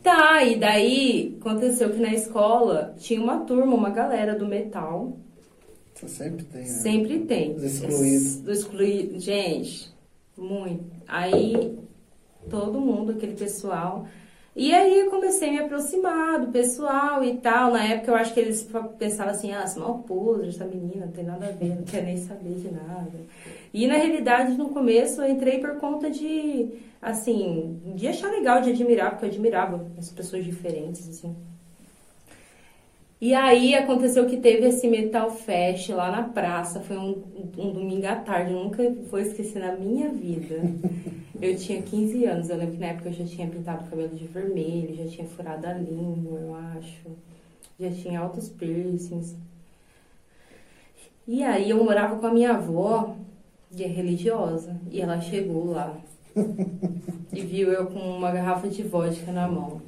Tá, 0.03 0.43
e 0.43 0.59
daí 0.59 1.39
aconteceu 1.41 1.89
que 1.89 1.99
na 1.99 2.13
escola 2.13 2.93
tinha 2.99 3.19
uma 3.19 3.39
turma, 3.39 3.73
uma 3.73 3.89
galera 3.89 4.35
do 4.37 4.45
metal. 4.45 5.17
Você 5.95 6.07
sempre 6.07 6.43
tem, 6.45 6.61
né? 6.61 6.67
Sempre 6.67 7.19
tem. 7.21 7.53
Dos 7.55 7.63
excluídos. 7.63 8.35
Do 8.41 8.51
excluído. 8.51 9.19
Gente, 9.19 9.91
muito. 10.37 10.85
Aí 11.07 11.79
todo 12.47 12.79
mundo, 12.79 13.13
aquele 13.13 13.33
pessoal. 13.33 14.05
E 14.53 14.73
aí 14.73 15.09
comecei 15.09 15.49
a 15.49 15.51
me 15.51 15.59
aproximar 15.59 16.39
do 16.41 16.51
pessoal 16.51 17.23
e 17.23 17.37
tal. 17.37 17.71
Na 17.71 17.83
época 17.85 18.11
eu 18.11 18.15
acho 18.15 18.33
que 18.33 18.39
eles 18.39 18.67
pensavam 18.99 19.33
assim, 19.33 19.51
ah, 19.53 19.65
mal 19.77 19.99
podre, 19.99 20.49
essa 20.49 20.65
menina, 20.65 21.05
não 21.05 21.13
tem 21.13 21.23
nada 21.23 21.47
a 21.47 21.51
ver, 21.51 21.75
não 21.75 21.83
quer 21.83 22.03
nem 22.03 22.17
saber 22.17 22.55
de 22.55 22.69
nada. 22.69 23.11
E 23.73 23.87
na 23.87 23.95
realidade, 23.95 24.57
no 24.57 24.69
começo, 24.69 25.21
eu 25.21 25.29
entrei 25.29 25.59
por 25.59 25.77
conta 25.77 26.09
de, 26.09 26.69
assim, 27.01 27.81
de 27.95 28.07
achar 28.07 28.29
legal, 28.29 28.61
de 28.61 28.71
admirar, 28.71 29.11
porque 29.11 29.25
eu 29.25 29.29
admirava 29.29 29.85
as 29.97 30.09
pessoas 30.09 30.43
diferentes, 30.43 31.07
assim. 31.07 31.33
E 33.21 33.35
aí 33.35 33.75
aconteceu 33.75 34.25
que 34.25 34.37
teve 34.37 34.67
esse 34.67 34.87
Metal 34.87 35.29
Fest 35.29 35.89
lá 35.89 36.09
na 36.09 36.23
praça, 36.23 36.81
foi 36.81 36.97
um, 36.97 37.21
um 37.55 37.71
domingo 37.71 38.07
à 38.07 38.15
tarde, 38.15 38.51
eu 38.51 38.63
nunca 38.63 38.83
vou 39.11 39.19
esquecer 39.19 39.59
na 39.59 39.73
minha 39.73 40.09
vida. 40.09 40.59
Eu 41.39 41.55
tinha 41.55 41.81
15 41.81 42.25
anos, 42.25 42.49
eu 42.51 42.57
lembro 42.57 42.75
que 42.75 42.79
na 42.79 42.87
época 42.87 43.09
eu 43.09 43.13
já 43.13 43.25
tinha 43.25 43.47
pintado 43.47 43.83
o 43.83 43.89
cabelo 43.89 44.09
de 44.09 44.27
vermelho, 44.27 44.95
já 44.95 45.07
tinha 45.07 45.27
furado 45.27 45.65
a 45.65 45.73
língua, 45.73 46.39
eu 46.39 46.53
acho. 46.53 47.09
Já 47.79 47.89
tinha 47.89 48.19
altos 48.19 48.47
piercings. 48.47 49.35
E 51.27 51.41
aí 51.41 51.71
eu 51.71 51.83
morava 51.83 52.17
com 52.17 52.27
a 52.27 52.31
minha 52.31 52.51
avó, 52.51 53.15
que 53.75 53.83
é 53.83 53.87
religiosa, 53.87 54.79
e 54.91 55.01
ela 55.01 55.19
chegou 55.19 55.71
lá 55.71 55.97
e 57.33 57.41
viu 57.41 57.71
eu 57.71 57.87
com 57.87 57.97
uma 57.97 58.31
garrafa 58.31 58.67
de 58.67 58.83
vodka 58.83 59.31
na 59.31 59.47
mão. 59.47 59.81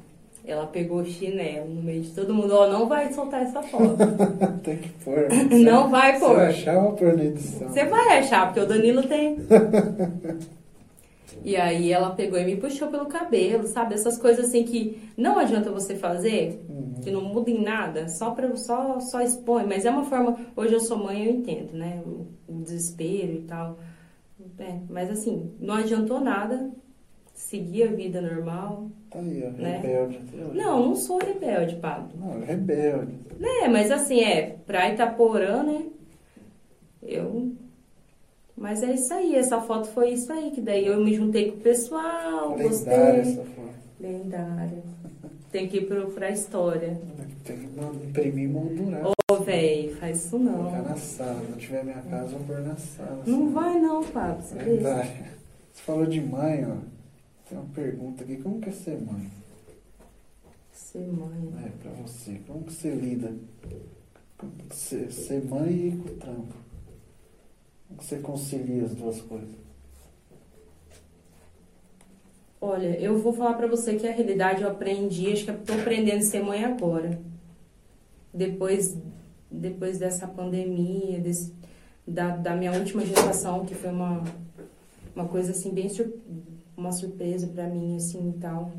Ela 0.46 0.66
pegou 0.66 1.00
o 1.00 1.06
chinelo 1.06 1.70
no 1.70 1.82
meio 1.82 2.02
de 2.02 2.10
todo 2.10 2.34
mundo. 2.34 2.54
Ó, 2.54 2.66
oh, 2.66 2.70
não 2.70 2.86
vai 2.86 3.10
soltar 3.14 3.42
essa 3.42 3.62
foto. 3.62 3.96
tem 4.62 4.76
que 4.76 4.90
pôr. 5.02 5.26
não 5.64 5.88
vai 5.88 6.18
pôr. 6.18 6.28
Você 6.28 6.34
vai 6.34 6.48
achar 6.48 7.16
na 7.16 7.24
edição? 7.24 7.68
Você 7.68 7.84
vai 7.86 8.18
achar, 8.18 8.46
porque 8.46 8.60
o 8.60 8.66
Danilo 8.66 9.02
tem. 9.04 9.38
e 11.42 11.56
aí 11.56 11.90
ela 11.90 12.10
pegou 12.10 12.38
e 12.38 12.44
me 12.44 12.56
puxou 12.56 12.88
pelo 12.88 13.06
cabelo, 13.06 13.66
sabe? 13.66 13.94
Essas 13.94 14.18
coisas 14.18 14.46
assim 14.46 14.64
que 14.64 15.00
não 15.16 15.38
adianta 15.38 15.70
você 15.70 15.94
fazer, 15.94 16.62
uhum. 16.68 17.00
que 17.02 17.10
não 17.10 17.22
muda 17.22 17.50
em 17.50 17.62
nada, 17.62 18.06
só, 18.10 18.32
pra, 18.32 18.54
só, 18.54 19.00
só 19.00 19.22
expõe. 19.22 19.64
Mas 19.66 19.86
é 19.86 19.90
uma 19.90 20.04
forma. 20.04 20.36
Hoje 20.54 20.74
eu 20.74 20.80
sou 20.80 20.98
mãe, 20.98 21.24
eu 21.24 21.32
entendo, 21.32 21.72
né? 21.72 22.02
O, 22.04 22.26
o 22.46 22.62
desespero 22.62 23.32
e 23.32 23.44
tal. 23.48 23.78
É, 24.58 24.74
mas 24.90 25.10
assim, 25.10 25.54
não 25.58 25.74
adiantou 25.74 26.20
nada 26.20 26.70
seguir 27.34 27.82
a 27.84 27.92
vida 27.92 28.20
normal. 28.22 28.88
Tá 29.10 29.18
aí, 29.18 29.44
ó, 29.46 29.50
né? 29.60 29.78
rebelde. 29.78 30.20
Não, 30.54 30.86
não 30.86 30.96
sou 30.96 31.18
rebelde, 31.18 31.76
Pablo. 31.76 32.10
Não, 32.18 32.42
é 32.42 32.46
rebelde. 32.46 33.14
É, 33.40 33.68
mas 33.68 33.90
assim, 33.90 34.20
é, 34.22 34.56
pra 34.66 34.90
Itaporã, 34.90 35.62
né? 35.62 35.86
Eu. 37.02 37.52
Mas 38.56 38.82
é 38.82 38.94
isso 38.94 39.12
aí, 39.12 39.34
essa 39.34 39.60
foto 39.60 39.88
foi 39.88 40.10
isso 40.10 40.32
aí, 40.32 40.52
que 40.52 40.60
daí 40.60 40.86
eu 40.86 41.02
me 41.02 41.12
juntei 41.12 41.50
com 41.50 41.58
o 41.58 41.60
pessoal, 41.60 42.50
Lendária 42.50 42.68
gostei. 42.68 42.94
essa 42.94 43.44
foto. 43.44 43.74
Lendária. 44.00 44.82
Tem 45.50 45.68
que 45.68 45.78
ir 45.78 45.86
pro, 45.86 46.06
pra 46.12 46.30
história. 46.30 47.00
Tem 47.44 47.58
que 47.58 47.66
imprimir 48.06 48.44
e 48.44 48.48
moldurar. 48.48 49.06
Ô, 49.30 49.36
véi, 49.36 49.94
faz 50.00 50.24
isso 50.24 50.38
não. 50.38 50.64
Vou 50.64 50.82
na 50.82 50.96
sala. 50.96 51.40
Se 51.40 51.50
não 51.50 51.58
tiver 51.58 51.84
minha 51.84 52.02
casa, 52.02 52.32
eu 52.32 52.38
vou 52.38 52.56
pôr 52.56 52.64
na 52.64 52.76
sala. 52.76 53.22
Não 53.26 53.44
assim. 53.44 53.52
vai 53.52 53.80
não, 53.80 54.02
Pablo. 54.04 54.42
Você 54.42 54.54
Lendária. 54.54 55.10
Você 55.72 55.82
falou 55.82 56.06
de 56.06 56.20
mãe, 56.20 56.64
ó. 56.64 56.93
Tem 57.48 57.58
uma 57.58 57.68
pergunta 57.74 58.24
aqui, 58.24 58.38
como 58.38 58.60
que 58.60 58.70
é 58.70 58.72
ser 58.72 59.00
mãe? 59.02 59.30
Ser 60.72 61.06
mãe? 61.06 61.52
É, 61.64 61.68
pra 61.82 61.90
você, 61.92 62.40
como 62.46 62.64
que 62.64 62.72
você 62.72 62.94
lida? 62.94 63.34
Ser, 64.70 65.12
ser 65.12 65.44
mãe 65.44 65.88
e 65.88 65.96
com 65.96 66.08
o 66.08 66.16
trampo. 66.16 66.54
Como 67.86 67.98
que 67.98 68.04
você 68.04 68.18
concilia 68.18 68.84
as 68.84 68.94
duas 68.94 69.20
coisas? 69.20 69.64
Olha, 72.60 72.98
eu 72.98 73.18
vou 73.18 73.34
falar 73.34 73.54
para 73.54 73.66
você 73.66 73.94
que 73.96 74.06
a 74.06 74.12
realidade 74.12 74.62
eu 74.62 74.70
aprendi, 74.70 75.30
acho 75.30 75.44
que 75.44 75.50
eu 75.50 75.58
tô 75.62 75.74
aprendendo 75.74 76.20
a 76.20 76.22
ser 76.22 76.42
mãe 76.42 76.64
agora. 76.64 77.20
Depois, 78.32 78.96
depois 79.50 79.98
dessa 79.98 80.26
pandemia, 80.26 81.20
desse, 81.20 81.52
da, 82.08 82.34
da 82.36 82.56
minha 82.56 82.72
última 82.72 83.04
gestação, 83.04 83.66
que 83.66 83.74
foi 83.74 83.90
uma, 83.90 84.24
uma 85.14 85.28
coisa 85.28 85.50
assim 85.50 85.74
bem 85.74 85.90
uma 86.76 86.92
surpresa 86.92 87.46
para 87.46 87.66
mim, 87.68 87.96
assim, 87.96 88.30
e 88.30 88.38
tal. 88.38 88.72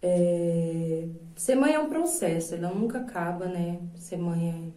É... 0.00 1.08
Ser 1.36 1.54
mãe 1.54 1.72
é 1.74 1.78
um 1.78 1.88
processo, 1.88 2.54
ela 2.54 2.72
nunca 2.74 2.98
acaba, 2.98 3.46
né? 3.46 3.80
Ser 3.96 4.16
mãe 4.16 4.72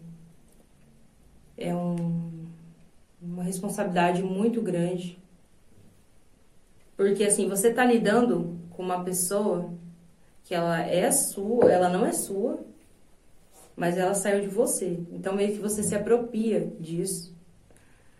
é, 1.58 1.68
é 1.68 1.74
um... 1.74 2.46
uma 3.20 3.42
responsabilidade 3.42 4.22
muito 4.22 4.62
grande. 4.62 5.18
Porque, 6.96 7.24
assim, 7.24 7.48
você 7.48 7.72
tá 7.72 7.84
lidando 7.84 8.58
com 8.70 8.82
uma 8.82 9.04
pessoa 9.04 9.70
que 10.44 10.54
ela 10.54 10.80
é 10.80 11.10
sua, 11.10 11.70
ela 11.70 11.88
não 11.88 12.06
é 12.06 12.12
sua, 12.12 12.60
mas 13.76 13.98
ela 13.98 14.14
saiu 14.14 14.40
de 14.40 14.48
você. 14.48 14.98
Então, 15.12 15.34
meio 15.34 15.52
que 15.52 15.60
você 15.60 15.82
se 15.82 15.94
apropria 15.94 16.72
disso. 16.80 17.35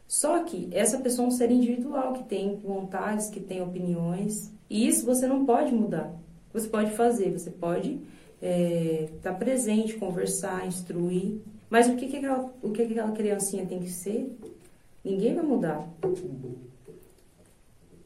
Só 0.08 0.44
que 0.44 0.68
essa 0.72 0.98
pessoa 0.98 1.26
é 1.26 1.28
um 1.28 1.32
ser 1.32 1.50
individual 1.50 2.12
que 2.12 2.24
tem 2.24 2.56
vontades, 2.56 3.28
que 3.28 3.40
tem 3.40 3.60
opiniões, 3.60 4.52
e 4.70 4.86
isso 4.86 5.04
você 5.04 5.26
não 5.26 5.44
pode 5.44 5.74
mudar. 5.74 6.14
Você 6.52 6.68
pode 6.68 6.92
fazer, 6.92 7.32
você 7.32 7.50
pode 7.50 8.00
estar 8.40 8.42
é, 8.42 9.08
tá 9.20 9.32
presente, 9.32 9.94
conversar, 9.94 10.66
instruir, 10.66 11.40
mas 11.68 11.88
o 11.88 11.96
que, 11.96 12.06
que, 12.06 12.16
aquela, 12.16 12.52
o 12.62 12.70
que, 12.70 12.86
que 12.86 12.92
aquela 12.92 13.12
criancinha 13.12 13.66
tem 13.66 13.80
que 13.80 13.90
ser, 13.90 14.32
ninguém 15.04 15.34
vai 15.34 15.44
mudar. 15.44 15.88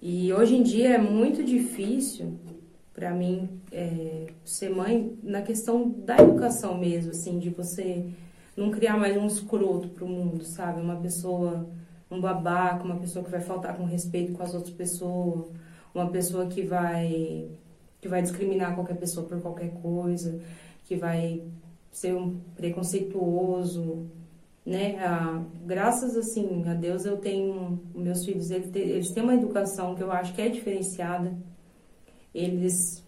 E 0.01 0.33
hoje 0.33 0.57
em 0.57 0.63
dia 0.63 0.95
é 0.95 0.99
muito 0.99 1.45
difícil 1.45 2.39
para 2.95 3.11
mim 3.11 3.49
é, 3.71 4.27
ser 4.45 4.71
mãe 4.71 5.17
na 5.23 5.43
questão 5.43 5.91
da 5.91 6.17
educação 6.19 6.77
mesmo, 6.79 7.11
assim, 7.11 7.39
de 7.39 7.51
você 7.51 8.07
não 8.57 8.71
criar 8.71 8.97
mais 8.97 9.17
um 9.17 9.27
escroto 9.27 9.89
para 9.89 10.05
o 10.05 10.09
mundo, 10.09 10.45
sabe? 10.45 10.81
Uma 10.81 10.97
pessoa 10.97 11.69
um 12.11 12.21
babaca, 12.21 12.85
uma 12.85 12.97
pessoa 12.97 13.25
que 13.25 13.31
vai 13.31 13.41
faltar 13.41 13.77
com 13.77 13.85
respeito 13.85 14.33
com 14.33 14.43
as 14.43 14.55
outras 14.55 14.75
pessoas, 14.75 15.47
uma 15.95 16.09
pessoa 16.11 16.47
que 16.47 16.63
vai 16.63 17.49
que 18.01 18.09
vai 18.09 18.23
discriminar 18.23 18.75
qualquer 18.75 18.97
pessoa 18.97 19.27
por 19.27 19.41
qualquer 19.43 19.73
coisa, 19.83 20.41
que 20.85 20.97
vai 20.97 21.43
ser 21.93 22.15
um 22.15 22.41
preconceituoso, 22.57 24.07
né? 24.65 24.97
Ah, 25.05 25.43
graças 25.67 26.17
assim 26.17 26.65
a 26.67 26.75
Deus 26.75 27.05
eu 27.05 27.19
tenho 27.19 27.81
meus 27.95 28.25
filhos 28.25 28.51
eles 28.51 28.71
têm, 28.71 28.83
eles 28.83 29.11
têm 29.11 29.23
uma 29.23 29.35
educação 29.35 29.95
que 29.95 30.03
eu 30.03 30.11
acho 30.11 30.35
que 30.35 30.43
é 30.43 30.49
diferenciada. 30.49 31.37
Eles 32.35 33.05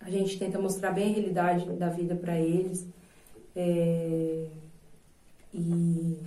a 0.00 0.10
gente 0.10 0.38
tenta 0.38 0.58
mostrar 0.58 0.92
bem 0.92 1.10
a 1.10 1.14
realidade 1.14 1.70
da 1.72 1.88
vida 1.88 2.14
para 2.14 2.38
eles. 2.38 2.86
É, 3.56 4.46
e 5.52 6.18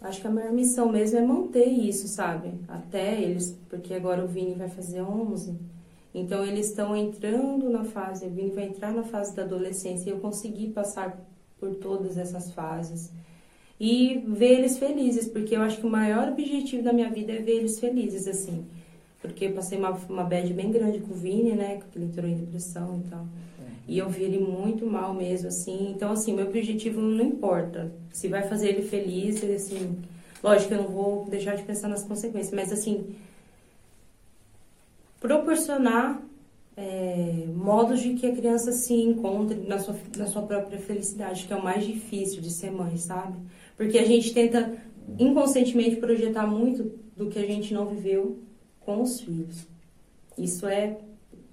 Acho 0.00 0.20
que 0.20 0.26
a 0.26 0.30
maior 0.30 0.52
missão 0.52 0.90
mesmo 0.90 1.18
é 1.18 1.22
manter 1.22 1.66
isso, 1.66 2.06
sabe? 2.06 2.52
Até 2.68 3.20
eles, 3.20 3.58
porque 3.68 3.92
agora 3.92 4.24
o 4.24 4.28
Vini 4.28 4.54
vai 4.54 4.68
fazer 4.68 5.02
11. 5.02 5.58
Então 6.14 6.44
eles 6.44 6.68
estão 6.68 6.96
entrando 6.96 7.68
na 7.68 7.84
fase, 7.84 8.26
o 8.26 8.30
Vini 8.30 8.50
vai 8.50 8.64
entrar 8.64 8.92
na 8.92 9.02
fase 9.02 9.34
da 9.34 9.42
adolescência 9.42 10.08
e 10.08 10.12
eu 10.12 10.20
consegui 10.20 10.68
passar 10.68 11.18
por 11.58 11.74
todas 11.76 12.16
essas 12.16 12.52
fases. 12.52 13.10
E 13.80 14.24
ver 14.26 14.58
eles 14.58 14.78
felizes, 14.78 15.28
porque 15.28 15.56
eu 15.56 15.62
acho 15.62 15.78
que 15.78 15.86
o 15.86 15.90
maior 15.90 16.28
objetivo 16.28 16.82
da 16.82 16.92
minha 16.92 17.10
vida 17.10 17.32
é 17.32 17.38
ver 17.38 17.58
eles 17.58 17.78
felizes, 17.78 18.26
assim. 18.26 18.66
Porque 19.20 19.46
eu 19.46 19.52
passei 19.52 19.78
uma, 19.78 19.90
uma 20.08 20.24
bad 20.24 20.52
bem 20.52 20.70
grande 20.70 21.00
com 21.00 21.12
o 21.12 21.16
Vini, 21.16 21.52
né? 21.52 21.80
Que 21.92 21.98
ele 21.98 22.06
entrou 22.06 22.28
em 22.28 22.36
depressão 22.36 23.02
e 23.04 23.10
tal. 23.10 23.26
E 23.88 23.96
eu 23.96 24.10
vi 24.10 24.22
ele 24.24 24.38
muito 24.38 24.86
mal 24.86 25.14
mesmo, 25.14 25.48
assim. 25.48 25.90
Então, 25.90 26.12
assim, 26.12 26.34
meu 26.34 26.46
objetivo 26.46 27.00
não 27.00 27.24
importa. 27.24 27.90
Se 28.12 28.28
vai 28.28 28.46
fazer 28.46 28.68
ele 28.68 28.82
feliz, 28.82 29.42
assim. 29.42 29.98
Lógico 30.44 30.74
eu 30.74 30.82
não 30.82 30.88
vou 30.90 31.24
deixar 31.24 31.56
de 31.56 31.62
pensar 31.62 31.88
nas 31.88 32.04
consequências, 32.04 32.52
mas, 32.52 32.70
assim. 32.70 33.16
Proporcionar 35.18 36.22
é, 36.76 37.46
modos 37.56 38.00
de 38.00 38.12
que 38.12 38.26
a 38.26 38.36
criança 38.36 38.72
se 38.72 38.92
encontre 38.92 39.56
na 39.66 39.78
sua, 39.78 39.96
na 40.18 40.26
sua 40.26 40.42
própria 40.42 40.78
felicidade, 40.78 41.46
que 41.46 41.52
é 41.52 41.56
o 41.56 41.64
mais 41.64 41.86
difícil 41.86 42.42
de 42.42 42.50
ser 42.50 42.70
mãe, 42.70 42.98
sabe? 42.98 43.38
Porque 43.74 43.96
a 43.96 44.04
gente 44.04 44.34
tenta 44.34 44.76
inconscientemente 45.18 45.96
projetar 45.96 46.46
muito 46.46 46.92
do 47.16 47.30
que 47.30 47.38
a 47.38 47.46
gente 47.46 47.72
não 47.72 47.86
viveu 47.86 48.38
com 48.80 49.00
os 49.00 49.18
filhos. 49.18 49.66
Isso 50.36 50.66
é, 50.66 50.98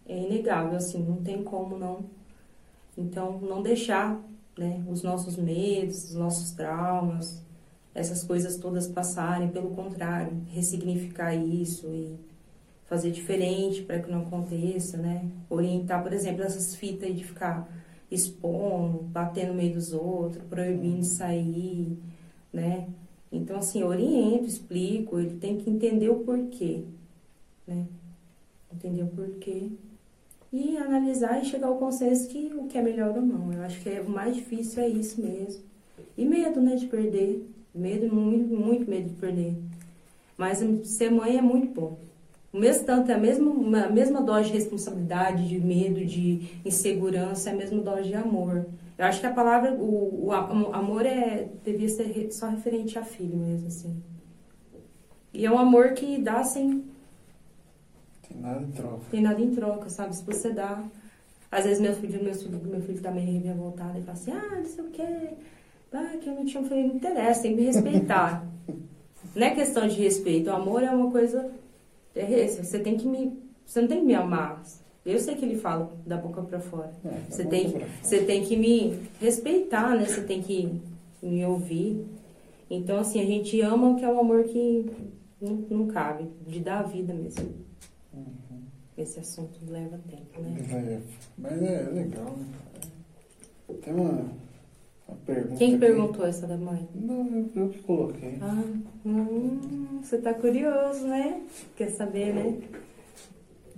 é 0.06 0.17
inegável, 0.21 0.76
assim, 0.76 1.02
não 1.02 1.24
tem 1.24 1.41
como 1.41 1.78
não 1.78 2.13
então, 2.97 3.39
não 3.41 3.62
deixar 3.62 4.21
né, 4.58 4.84
os 4.89 5.03
nossos 5.03 5.36
medos, 5.38 6.05
os 6.05 6.15
nossos 6.15 6.51
traumas, 6.51 7.43
essas 7.93 8.23
coisas 8.23 8.58
todas 8.58 8.88
passarem, 8.88 9.49
pelo 9.49 9.71
contrário, 9.71 10.41
ressignificar 10.47 11.34
isso 11.34 11.88
e 11.88 12.17
fazer 12.86 13.12
diferente 13.12 13.81
para 13.81 13.99
que 13.99 14.12
não 14.12 14.21
aconteça, 14.21 14.97
né? 14.97 15.29
Orientar, 15.49 16.03
por 16.03 16.13
exemplo, 16.13 16.43
essas 16.43 16.75
fitas 16.75 17.15
de 17.15 17.23
ficar 17.23 17.67
expondo, 18.12 18.99
batendo 19.03 19.49
no 19.49 19.55
meio 19.55 19.73
dos 19.73 19.91
outros, 19.91 20.43
proibindo 20.45 20.99
de 20.99 21.08
sair, 21.08 21.97
né? 22.53 22.88
Então, 23.31 23.58
assim, 23.58 23.84
oriento, 23.84 24.45
explico, 24.45 25.19
ele 25.19 25.38
tem 25.38 25.58
que 25.58 25.69
entender 25.69 26.10
o 26.10 26.19
porquê, 26.19 26.86
né? 27.65 27.88
Entender 28.71 29.03
o 29.03 29.08
porquê 29.08 29.71
e 30.56 30.78
analisar 30.78 31.41
e 31.41 31.46
chegar 31.46 31.68
ao 31.68 31.78
consenso 31.78 32.30
que 32.30 32.52
o 32.56 32.65
que 32.65 32.78
é 32.78 32.82
melhor 32.82 33.15
ou 33.15 33.22
não. 33.22 33.52
Eu 33.52 33.62
acho 33.63 33.82
que 33.82 33.89
é, 33.89 34.02
o 34.02 34.10
mais 34.10 34.36
difícil 34.36 34.82
é 34.82 34.88
isso 34.88 35.22
mesmo. 35.22 35.63
E 36.18 36.26
medo, 36.26 36.62
né, 36.62 36.76
de 36.76 36.88
perder. 36.88 37.46
Medo, 37.74 38.13
muito, 38.13 38.56
muito 38.56 38.89
medo 38.89 39.10
de 39.10 39.15
perder. 39.15 39.56
Mas 40.38 40.63
ser 40.88 41.12
mãe 41.12 41.38
é 41.38 41.41
muito 41.41 41.74
bom. 41.74 41.98
O 42.54 42.58
mesmo 42.58 42.86
tanto, 42.86 43.12
é 43.12 43.15
a 43.15 43.18
mesma, 43.18 43.84
a 43.84 43.89
mesma 43.89 44.22
dose 44.22 44.48
de 44.48 44.54
responsabilidade, 44.54 45.46
de 45.46 45.60
medo, 45.60 46.06
de 46.06 46.62
insegurança, 46.63 47.50
é 47.50 47.54
a 47.54 47.56
mesma 47.58 47.82
dose 47.82 48.04
de 48.04 48.15
amor. 48.15 48.65
Eu 48.98 49.06
acho 49.06 49.20
que 49.20 49.26
a 49.26 49.34
palavra, 49.34 49.74
o, 49.74 50.28
o 50.28 50.32
amor 50.32 51.06
é, 51.06 51.50
devia 51.65 51.89
ser 51.89 52.32
só 52.32 52.48
referente 52.48 52.98
a 52.98 53.04
filho 53.04 53.36
mesmo, 53.36 53.68
assim. 53.68 54.02
E 55.34 55.46
é 55.46 55.52
um 55.52 55.60
amor 55.60 55.91
que 55.94 56.18
dá 56.18 56.46
sem... 56.46 56.86
Tem 58.28 58.38
nada 58.42 58.62
em 58.62 58.72
troca. 58.72 59.02
Tem 59.12 59.22
nada 59.22 59.42
em 59.42 59.56
troca, 59.56 59.90
sabe? 59.90 60.16
Se 60.16 60.24
você 60.24 60.52
dá... 60.52 60.84
Às 61.52 61.64
vezes 61.64 61.80
meu 61.80 61.94
filho, 61.94 62.24
meu 62.24 62.34
filho, 62.34 62.62
meu 62.66 62.82
filho 62.82 63.02
tá 63.02 63.12
meio 63.12 63.42
revoltado 63.42 63.98
e 63.98 64.02
fala 64.02 64.18
assim, 64.18 64.32
ah, 64.32 64.56
não 64.58 64.66
sei 64.66 64.84
o 64.84 64.90
quê. 64.90 65.30
Ah, 65.94 66.18
que 66.20 66.28
eu 66.28 66.34
não 66.34 66.46
tinha... 66.46 66.62
Eu 66.62 66.68
falei, 66.68 66.88
não 66.88 66.96
interessa, 66.96 67.44
tem 67.44 67.56
que 67.56 67.62
me 67.62 67.68
respeitar. 67.68 68.46
não 69.36 69.48
é 69.48 69.52
questão 69.52 69.88
de 69.88 69.96
respeito. 69.96 70.50
O 70.50 70.54
amor 70.54 70.84
é 70.84 70.90
uma 70.90 71.12
coisa... 71.12 71.52
É, 72.16 72.48
você 72.48 72.80
tem 72.80 72.98
que 72.98 73.08
me... 73.08 73.40
Você 73.66 73.82
não 73.82 73.88
tem 73.88 74.00
que 74.00 74.06
me 74.06 74.16
amar. 74.16 74.62
Eu 75.06 75.20
sei 75.20 75.36
que 75.36 75.46
ele 75.46 75.58
fala 75.58 75.96
da 76.06 76.18
boca 76.18 76.42
para 76.42 76.60
fora. 76.60 76.92
É, 77.06 77.20
você, 77.30 77.46
tem, 77.46 77.72
que, 77.72 77.86
você 78.02 78.24
tem 78.24 78.44
que 78.44 78.58
me 78.58 79.00
respeitar, 79.22 79.96
né? 79.96 80.06
Você 80.06 80.22
tem 80.22 80.42
que 80.42 80.82
me 81.22 81.46
ouvir. 81.46 82.06
Então, 82.70 83.00
assim, 83.00 83.22
a 83.22 83.26
gente 83.26 83.62
ama 83.62 83.96
que 83.96 84.04
é 84.04 84.10
um 84.10 84.20
amor 84.20 84.46
que 84.46 84.90
não, 85.40 85.54
não 85.70 85.88
cabe, 85.88 86.28
de 86.48 86.60
dar 86.60 86.80
a 86.80 86.84
vida 86.84 87.14
mesmo. 87.14 87.64
Esse 88.97 89.19
assunto 89.19 89.60
leva 89.67 89.99
tempo, 90.10 90.41
né? 90.41 91.01
Mas 91.38 91.62
é, 91.62 91.89
legal, 91.91 92.38
né? 92.38 92.45
Tem 93.81 93.93
uma, 93.93 94.25
uma 95.08 95.17
pergunta. 95.25 95.58
Quem 95.58 95.77
perguntou 95.77 96.25
essa 96.25 96.47
da 96.47 96.55
mãe? 96.55 96.88
Não, 96.95 97.27
eu, 97.27 97.51
eu 97.55 97.69
que 97.69 97.79
coloquei. 97.79 98.38
Ah, 98.41 98.63
hum, 99.05 99.99
você 100.01 100.17
tá 100.17 100.34
curioso, 100.34 101.08
né? 101.08 101.41
Quer 101.75 101.89
saber, 101.89 102.34
né? 102.34 102.62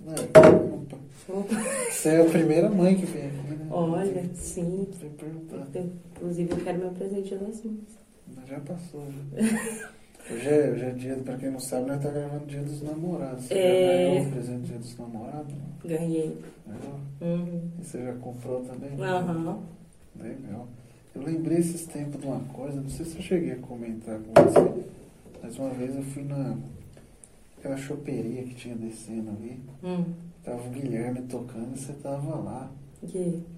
É, 0.06 1.90
você 1.90 2.08
é 2.10 2.22
a 2.22 2.24
primeira 2.30 2.70
mãe 2.70 2.96
que 2.96 3.06
vem 3.06 3.26
aqui, 3.26 3.54
né? 3.54 3.66
Olha, 3.70 4.24
sim. 4.34 4.86
Inclusive, 6.16 6.52
eu 6.52 6.56
quero 6.58 6.78
meu 6.78 6.90
presente 6.92 7.34
das 7.34 7.62
mães. 7.64 7.98
Já 8.46 8.60
passou, 8.60 9.04
já. 9.32 9.88
Hoje 10.30 10.46
é, 10.46 10.70
hoje 10.70 10.84
é 10.84 10.90
dia, 10.90 11.16
pra 11.16 11.38
quem 11.38 11.50
não 11.50 11.58
sabe, 11.58 11.88
nós 11.88 12.02
tá 12.02 12.10
gravando 12.10 12.44
dia 12.44 12.60
dos 12.60 12.82
namorados. 12.82 13.44
Você 13.46 13.54
é... 13.54 13.86
já 13.86 14.10
ganhou 14.10 14.26
o 14.26 14.32
presente 14.32 14.66
dia 14.66 14.78
dos 14.78 14.98
namorados? 14.98 15.54
Ganhei. 15.84 16.38
Uhum. 17.20 17.70
E 17.80 17.84
você 17.84 18.04
já 18.04 18.12
comprou 18.14 18.60
também? 18.60 18.90
Aham. 19.00 19.46
Uhum. 19.46 20.22
Legal. 20.22 20.68
Eu 21.14 21.22
lembrei 21.22 21.58
esses 21.58 21.86
tempos 21.86 22.20
de 22.20 22.26
uma 22.26 22.40
coisa, 22.52 22.78
não 22.78 22.90
sei 22.90 23.06
se 23.06 23.16
eu 23.16 23.22
cheguei 23.22 23.52
a 23.52 23.56
comentar 23.56 24.20
com 24.20 24.42
você, 24.42 24.84
mas 25.42 25.58
uma 25.58 25.70
vez 25.70 25.96
eu 25.96 26.02
fui 26.02 26.24
na 26.24 26.56
aquela 27.56 27.76
choperia 27.76 28.42
que 28.44 28.54
tinha 28.54 28.76
descendo 28.76 29.30
ali. 29.30 29.58
Hum. 29.82 30.04
Tava 30.44 30.66
o 30.66 30.70
Guilherme 30.70 31.22
tocando 31.22 31.74
e 31.74 31.78
você 31.78 31.92
tava 31.94 32.36
lá. 32.36 32.70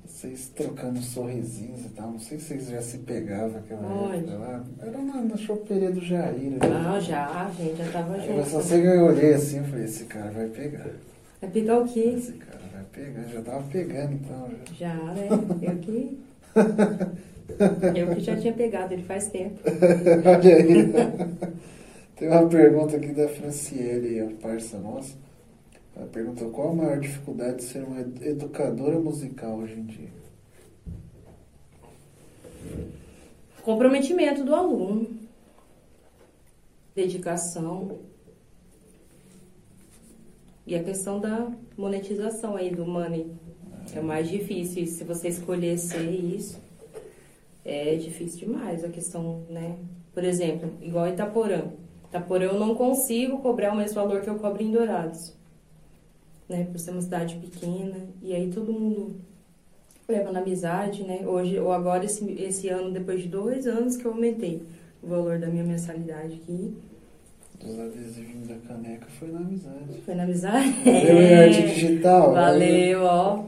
Vocês 0.04 0.50
trocando 0.54 1.00
sorrisinhos 1.00 1.86
e 1.86 1.88
tal. 1.90 2.10
Não 2.10 2.18
sei 2.18 2.38
se 2.38 2.46
vocês 2.46 2.68
já 2.68 2.82
se 2.82 2.98
pegavam 2.98 3.58
aquela 3.58 3.86
Onde? 3.86 4.18
época 4.18 4.36
lá. 4.36 4.64
Era 4.82 4.98
na, 4.98 5.20
na 5.22 5.36
choperia 5.36 5.90
do 5.90 6.00
Jair. 6.00 6.58
Ah, 6.60 6.94
né? 6.94 7.00
já, 7.00 7.50
gente 7.56 7.76
já 7.76 7.90
tava 7.90 8.20
junto. 8.20 8.34
Mas 8.34 8.48
só 8.48 8.60
sei 8.60 8.82
que 8.82 8.86
eu 8.86 9.04
olhei 9.04 9.34
assim 9.34 9.60
e 9.60 9.64
falei, 9.64 9.84
esse 9.84 10.04
cara 10.04 10.30
vai 10.30 10.48
pegar. 10.48 10.86
Vai 11.40 11.50
pegar 11.50 11.78
o 11.78 11.88
quê? 11.88 12.14
Esse 12.16 12.32
cara 12.32 12.60
vai 12.72 12.84
pegar. 12.92 13.22
Já 13.28 13.42
tava 13.42 13.62
pegando 13.70 14.12
então. 14.12 14.50
Já, 14.74 14.94
já 14.94 15.14
né? 15.14 15.28
Eu 15.62 15.76
que. 15.78 16.18
eu 17.98 18.14
que 18.14 18.20
já 18.20 18.36
tinha 18.36 18.52
pegado 18.52 18.92
ele 18.92 19.04
faz 19.04 19.28
tempo. 19.28 19.58
Olha 19.64 20.56
aí. 20.56 20.92
Tem 22.16 22.28
uma 22.28 22.46
pergunta 22.46 22.96
aqui 22.96 23.12
da 23.12 23.26
Franciele, 23.26 24.20
a 24.20 24.42
parça 24.42 24.78
nossa. 24.78 25.14
Ela 26.00 26.08
perguntou 26.08 26.50
qual 26.50 26.70
a 26.70 26.74
maior 26.74 26.98
dificuldade 26.98 27.58
de 27.58 27.64
ser 27.64 27.84
uma 27.84 28.00
educadora 28.00 28.98
musical 28.98 29.58
hoje 29.58 29.74
em 29.74 29.84
dia? 29.84 30.08
Comprometimento 33.62 34.42
do 34.42 34.54
aluno, 34.54 35.10
dedicação 36.94 37.98
e 40.66 40.74
a 40.74 40.82
questão 40.82 41.20
da 41.20 41.52
monetização 41.76 42.56
aí 42.56 42.74
do 42.74 42.86
money. 42.86 43.30
É, 43.94 44.00
mais 44.00 44.26
difícil. 44.26 44.86
Se 44.86 45.04
você 45.04 45.28
escolher 45.28 45.76
ser 45.76 46.08
isso, 46.10 46.58
é 47.62 47.94
difícil 47.96 48.48
demais 48.48 48.82
a 48.82 48.88
questão, 48.88 49.44
né? 49.50 49.76
Por 50.14 50.24
exemplo, 50.24 50.72
igual 50.80 51.08
Itaporã. 51.08 51.64
Itaporã 52.08 52.46
eu 52.46 52.58
não 52.58 52.74
consigo 52.74 53.42
cobrar 53.42 53.74
o 53.74 53.76
mesmo 53.76 53.96
valor 53.96 54.22
que 54.22 54.30
eu 54.30 54.38
cobro 54.38 54.62
em 54.62 54.72
Dourados 54.72 55.38
né, 56.50 56.66
por 56.70 56.78
ser 56.78 56.90
uma 56.90 57.00
cidade 57.00 57.36
pequena, 57.36 57.96
e 58.20 58.34
aí 58.34 58.50
todo 58.50 58.72
mundo 58.72 59.14
leva 60.08 60.32
na 60.32 60.40
amizade, 60.40 61.04
né? 61.04 61.20
Hoje, 61.24 61.58
ou 61.58 61.72
agora, 61.72 62.04
esse, 62.04 62.28
esse 62.32 62.68
ano, 62.68 62.90
depois 62.90 63.22
de 63.22 63.28
dois 63.28 63.66
anos 63.66 63.96
que 63.96 64.04
eu 64.04 64.10
aumentei 64.10 64.60
o 65.00 65.06
valor 65.06 65.38
da 65.38 65.46
minha 65.46 65.62
mensalidade 65.62 66.34
aqui. 66.42 66.74
Dos 67.60 67.78
adesivinhos 67.78 68.48
da 68.48 68.56
caneca 68.66 69.06
foi 69.18 69.30
na 69.30 69.38
amizade. 69.38 70.00
Foi 70.04 70.14
na 70.14 70.22
amizade? 70.24 70.72
Valeu, 70.84 71.18
é. 71.20 71.44
arte 71.44 71.62
digital. 71.62 72.32
Valeu, 72.32 73.02
ó. 73.04 73.44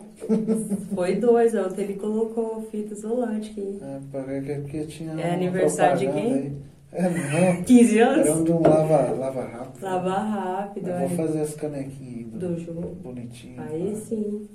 foi 0.94 1.16
dois, 1.16 1.54
ó. 1.54 1.68
Ele 1.76 1.94
colocou 1.94 2.62
fita 2.70 2.94
isolante 2.94 3.50
aqui. 3.50 3.78
É, 3.82 3.98
para 4.12 4.22
ver 4.22 4.64
que 4.64 4.86
tinha. 4.86 5.20
É 5.20 5.34
aniversário 5.34 5.98
de 5.98 6.06
quem? 6.12 6.32
Aí. 6.34 6.52
É, 6.92 7.08
não. 7.08 7.62
15 7.64 7.98
anos? 7.98 8.26
Era 8.26 8.36
um 8.36 8.56
um 8.56 8.62
lava, 8.62 9.12
lava 9.12 9.44
rápido. 9.44 9.82
Lava 9.82 10.18
rápido, 10.18 10.88
Eu 10.88 10.94
é. 10.94 11.06
Vou 11.06 11.26
fazer 11.26 11.40
as 11.40 11.54
canequinhas 11.54 12.30
do, 12.32 12.38
do 12.38 12.60
jogo. 12.60 12.94
Bonitinho. 12.96 13.60
Aí 13.62 13.92
tá? 13.92 14.00
sim. 14.00 14.48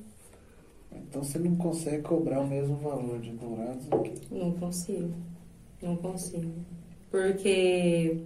Então 0.93 1.23
você 1.23 1.39
não 1.39 1.56
consegue 1.56 2.04
cobrar 2.04 2.39
o 2.41 2.47
mesmo 2.47 2.76
valor 2.76 3.19
de 3.19 3.32
dourados 3.32 3.91
aqui? 3.91 4.13
Não 4.32 4.52
consigo. 4.52 5.13
Não 5.82 5.95
consigo. 5.95 6.52
Porque 7.10 8.17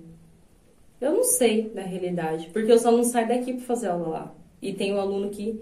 eu 1.00 1.14
não 1.14 1.24
sei 1.24 1.72
na 1.74 1.82
realidade. 1.82 2.50
Porque 2.52 2.72
eu 2.72 2.80
só 2.80 2.92
não 2.92 3.04
saio 3.04 3.28
daqui 3.28 3.54
para 3.54 3.66
fazer 3.66 3.88
aula 3.88 4.08
lá. 4.08 4.36
E 4.62 4.74
tem 4.74 4.94
um 4.94 5.00
aluno 5.00 5.30
que 5.30 5.60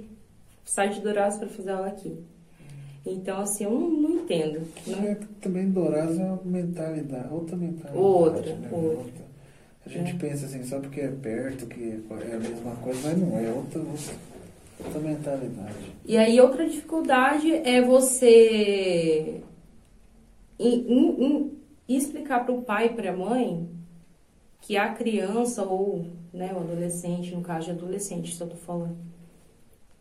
sai 0.65 0.89
de 0.89 1.01
Dourados 1.01 1.37
para 1.37 1.47
fazer 1.47 1.71
aula 1.71 1.87
aqui. 1.87 2.17
Então, 3.05 3.41
assim, 3.41 3.63
eu 3.63 3.71
não, 3.71 3.89
não 3.89 4.11
entendo. 4.11 4.61
Não... 4.85 5.03
É, 5.03 5.17
também 5.41 5.69
Dourados 5.69 6.19
é 6.19 6.23
uma 6.23 6.41
mentalidade, 6.43 7.33
outra 7.33 7.55
mentalidade. 7.55 7.97
Outra, 7.97 8.55
né? 8.55 8.69
outra. 8.71 9.29
A 9.85 9.89
gente 9.89 10.11
é. 10.11 10.17
pensa 10.17 10.45
assim, 10.45 10.63
só 10.63 10.79
porque 10.79 11.01
é 11.01 11.07
perto, 11.07 11.65
que 11.65 12.03
é 12.21 12.35
a 12.35 12.39
mesma 12.39 12.75
coisa, 12.75 12.99
mas 13.07 13.17
não, 13.17 13.39
é 13.39 13.51
outra, 13.51 13.81
outra 13.81 15.01
mentalidade. 15.01 15.93
E 16.05 16.17
aí, 16.17 16.39
outra 16.39 16.67
dificuldade 16.67 17.51
é 17.51 17.81
você 17.81 19.41
explicar 21.87 22.45
para 22.45 22.53
o 22.53 22.61
pai 22.61 22.87
e 22.87 22.89
para 22.89 23.11
a 23.11 23.17
mãe 23.17 23.67
que 24.61 24.77
a 24.77 24.93
criança 24.93 25.63
ou 25.63 26.05
né, 26.33 26.53
o 26.53 26.59
adolescente, 26.59 27.33
no 27.33 27.41
caso 27.41 27.65
de 27.65 27.71
adolescente, 27.71 28.35
se 28.35 28.41
eu 28.41 28.47
tô 28.47 28.55
falando, 28.55 28.97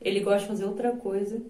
ele 0.00 0.20
gosta 0.20 0.40
de 0.40 0.46
fazer 0.48 0.64
outra 0.64 0.92
coisa 0.92 1.40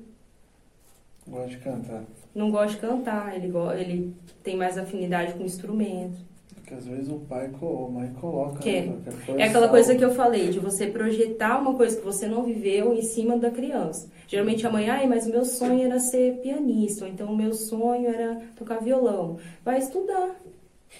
Gosta 1.30 1.48
de 1.48 1.58
cantar. 1.58 2.04
Não 2.34 2.50
gosta 2.50 2.74
de 2.74 2.76
cantar, 2.78 3.36
ele, 3.36 3.52
ele 3.78 4.14
tem 4.42 4.56
mais 4.56 4.78
afinidade 4.78 5.34
com 5.34 5.44
instrumento. 5.44 6.18
Porque 6.54 6.74
às 6.74 6.86
vezes 6.86 7.08
o 7.08 7.20
pai 7.20 7.50
ou 7.60 7.86
a 7.86 7.90
mãe 7.90 8.12
coloca. 8.20 8.58
Que 8.58 8.82
né? 8.82 8.98
é 9.38 9.44
aquela 9.44 9.68
coisa 9.68 9.94
que 9.94 10.04
eu 10.04 10.14
falei, 10.14 10.50
de 10.50 10.58
você 10.58 10.86
projetar 10.86 11.58
uma 11.58 11.74
coisa 11.74 11.96
que 11.96 12.04
você 12.04 12.26
não 12.26 12.42
viveu 12.42 12.92
em 12.92 13.02
cima 13.02 13.38
da 13.38 13.50
criança. 13.50 14.10
Geralmente 14.26 14.66
a 14.66 14.70
mãe, 14.70 14.90
ai, 14.90 15.06
mas 15.06 15.26
o 15.26 15.30
meu 15.30 15.46
sonho 15.46 15.84
era 15.84 15.98
ser 15.98 16.40
pianista, 16.42 17.06
ou 17.06 17.10
então 17.10 17.32
o 17.32 17.36
meu 17.36 17.54
sonho 17.54 18.08
era 18.08 18.42
tocar 18.54 18.82
violão. 18.82 19.38
Vai 19.64 19.78
estudar. 19.78 20.36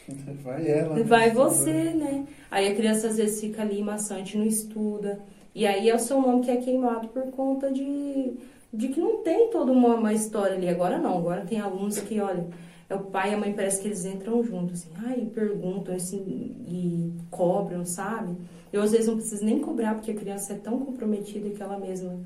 Vai 0.43 0.71
ela. 0.71 0.95
Né? 0.97 1.03
Vai 1.03 1.31
você, 1.31 1.73
né? 1.73 2.27
Aí 2.51 2.69
a 2.69 2.75
criança 2.75 3.09
às 3.09 3.19
vezes 3.19 3.41
fica 3.41 3.63
ali 3.63 3.83
maçante, 3.83 4.39
não 4.39 4.47
estuda. 4.47 5.21
E 5.55 5.67
aí 5.67 5.89
é 5.89 5.95
o 5.95 5.99
seu 5.99 6.21
nome 6.21 6.45
que 6.45 6.51
é 6.51 6.57
queimado 6.57 7.09
por 7.09 7.31
conta 7.31 7.71
de 7.71 8.37
de 8.73 8.89
que 8.89 9.01
não 9.01 9.23
tem 9.23 9.51
toda 9.51 9.73
uma, 9.73 9.95
uma 9.95 10.13
história 10.13 10.57
ali. 10.57 10.69
Agora 10.69 10.99
não, 10.99 11.19
agora 11.19 11.47
tem 11.47 11.61
alunos 11.61 11.99
que, 11.99 12.21
olha, 12.21 12.47
é 12.89 12.95
o 12.95 13.05
pai 13.05 13.31
e 13.31 13.35
a 13.35 13.39
mãe 13.39 13.53
parece 13.53 13.81
que 13.81 13.89
eles 13.89 14.05
entram 14.05 14.43
juntos, 14.43 14.81
assim, 14.81 14.91
ai, 14.97 15.31
perguntam, 15.35 15.95
assim, 15.95 16.57
e 16.67 17.13
cobram, 17.31 17.85
sabe? 17.85 18.37
Eu 18.73 18.83
às 18.83 18.93
vezes 18.93 19.07
não 19.07 19.17
preciso 19.17 19.45
nem 19.45 19.61
cobrar, 19.61 19.95
porque 19.95 20.11
a 20.11 20.15
criança 20.17 20.53
é 20.53 20.57
tão 20.57 20.79
comprometida 20.79 21.51
que 21.51 21.63
ela 21.63 21.79
mesma 21.79 22.19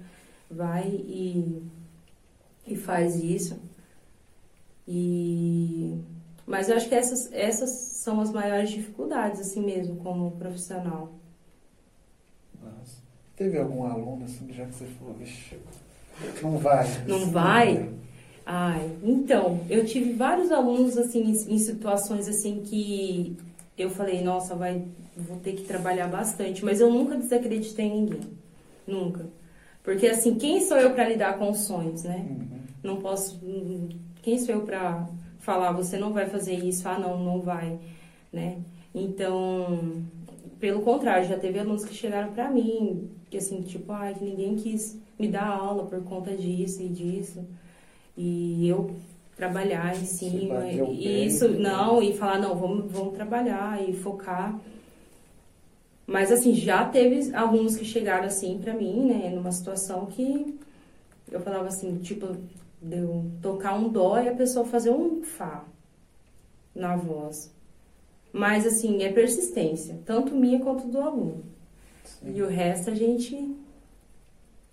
vai 0.50 0.88
e, 0.88 1.62
e 2.66 2.76
faz 2.76 3.16
isso. 3.22 3.58
E... 4.86 5.96
Mas 6.44 6.68
eu 6.68 6.76
acho 6.76 6.88
que 6.88 6.94
essas, 6.94 7.32
essas 7.32 7.70
são 7.70 8.20
as 8.20 8.32
maiores 8.32 8.70
dificuldades, 8.70 9.40
assim 9.40 9.64
mesmo, 9.64 9.96
como 9.96 10.32
profissional. 10.32 11.12
Teve 13.42 13.58
algum 13.58 13.84
aluno, 13.84 14.24
assim, 14.24 14.46
já 14.52 14.64
que 14.64 14.72
você 14.72 14.86
falou, 14.86 15.14
vixi, 15.14 15.56
não 16.40 16.58
vai. 16.58 16.86
Não 17.08 17.26
vai? 17.28 17.88
Ai, 18.46 18.88
então, 19.02 19.60
eu 19.68 19.84
tive 19.84 20.12
vários 20.12 20.52
alunos 20.52 20.96
assim 20.96 21.32
em, 21.48 21.58
situações 21.58 22.28
assim 22.28 22.60
que 22.60 23.36
eu 23.76 23.90
falei, 23.90 24.22
nossa, 24.22 24.54
vai, 24.54 24.84
vou 25.16 25.38
ter 25.38 25.54
que 25.54 25.64
trabalhar 25.64 26.06
bastante, 26.06 26.64
mas 26.64 26.80
eu 26.80 26.88
nunca 26.88 27.16
desacreditei 27.16 27.86
em 27.86 28.02
ninguém. 28.02 28.20
Nunca. 28.86 29.26
Porque 29.82 30.06
assim, 30.06 30.36
quem 30.36 30.60
sou 30.60 30.76
eu 30.76 30.92
para 30.92 31.08
lidar 31.08 31.36
com 31.36 31.50
os 31.50 31.62
sonhos, 31.62 32.04
né? 32.04 32.24
Uhum. 32.30 32.60
Não 32.80 32.96
posso. 32.98 33.40
Quem 34.22 34.38
sou 34.38 34.54
eu 34.54 34.60
para 34.60 35.04
falar, 35.40 35.72
você 35.72 35.98
não 35.98 36.12
vai 36.12 36.26
fazer 36.26 36.54
isso, 36.54 36.88
ah, 36.88 36.96
não, 36.96 37.18
não 37.18 37.40
vai, 37.40 37.76
né? 38.32 38.58
Então, 38.94 40.04
pelo 40.60 40.82
contrário, 40.82 41.28
já 41.28 41.36
teve 41.36 41.58
alunos 41.58 41.84
que 41.84 41.92
chegaram 41.92 42.32
para 42.32 42.48
mim, 42.48 43.10
que 43.32 43.38
assim, 43.38 43.62
tipo, 43.62 43.90
ai, 43.90 44.12
que 44.14 44.22
ninguém 44.22 44.56
quis 44.56 44.98
me 45.18 45.26
dar 45.26 45.46
aula 45.46 45.86
por 45.86 46.04
conta 46.04 46.36
disso 46.36 46.82
e 46.82 46.88
disso. 46.88 47.42
E 48.14 48.68
eu 48.68 48.94
trabalhar 49.34 49.96
em 49.96 50.04
cima. 50.04 50.70
E 50.70 50.76
pé, 50.76 51.24
isso, 51.24 51.48
né? 51.48 51.60
não, 51.60 52.02
e 52.02 52.12
falar, 52.14 52.38
não, 52.38 52.54
vamos, 52.54 52.92
vamos 52.92 53.14
trabalhar 53.14 53.82
e 53.88 53.94
focar. 53.94 54.60
Mas 56.06 56.30
assim, 56.30 56.52
já 56.54 56.84
teve 56.84 57.34
alunos 57.34 57.74
que 57.74 57.86
chegaram 57.86 58.26
assim 58.26 58.58
pra 58.58 58.74
mim, 58.74 59.06
né, 59.06 59.30
numa 59.30 59.50
situação 59.50 60.04
que 60.04 60.58
eu 61.30 61.40
falava 61.40 61.68
assim, 61.68 62.00
tipo, 62.00 62.36
de 62.82 62.98
eu 62.98 63.30
tocar 63.40 63.72
um 63.78 63.88
dó 63.88 64.20
e 64.20 64.28
a 64.28 64.34
pessoa 64.34 64.66
fazer 64.66 64.90
um 64.90 65.22
fá 65.22 65.64
na 66.74 66.96
voz. 66.96 67.50
Mas 68.30 68.66
assim, 68.66 69.02
é 69.02 69.10
persistência, 69.10 69.98
tanto 70.04 70.34
minha 70.34 70.60
quanto 70.60 70.86
do 70.86 71.00
aluno. 71.00 71.51
Sim. 72.04 72.34
E 72.34 72.42
o 72.42 72.48
resto 72.48 72.90
a 72.90 72.94
gente 72.94 73.56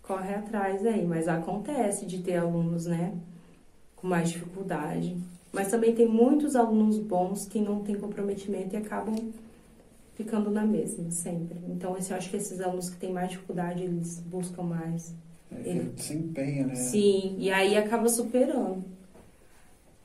corre 0.02 0.34
atrás 0.34 0.86
aí, 0.86 1.06
mas 1.06 1.28
acontece 1.28 2.06
de 2.06 2.20
ter 2.20 2.38
alunos, 2.38 2.86
né, 2.88 3.14
com 3.96 4.08
mais 4.08 4.30
dificuldade. 4.30 5.16
Mas 5.52 5.70
também 5.70 5.94
tem 5.94 6.08
muitos 6.08 6.56
alunos 6.56 6.98
bons 6.98 7.46
que 7.46 7.60
não 7.60 7.82
têm 7.84 7.96
comprometimento 7.96 8.76
e 8.76 8.78
acabam 8.78 9.16
ficando 10.16 10.52
na 10.52 10.66
mesma, 10.66 11.10
sempre. 11.12 11.60
Então, 11.68 11.96
eu 11.98 12.16
acho 12.16 12.30
que 12.30 12.38
esses 12.38 12.60
alunos 12.60 12.90
que 12.90 12.98
têm 12.98 13.12
mais 13.12 13.30
dificuldade, 13.30 13.84
eles 13.84 14.20
buscam 14.20 14.64
mais. 14.64 15.14
É 15.52 15.70
ele 15.70 15.94
se 15.96 16.14
empenha, 16.14 16.68
né? 16.68 16.76
Sim, 16.76 17.36
e 17.40 17.50
aí 17.52 17.78
acaba 17.78 18.10
superando. 18.10 18.84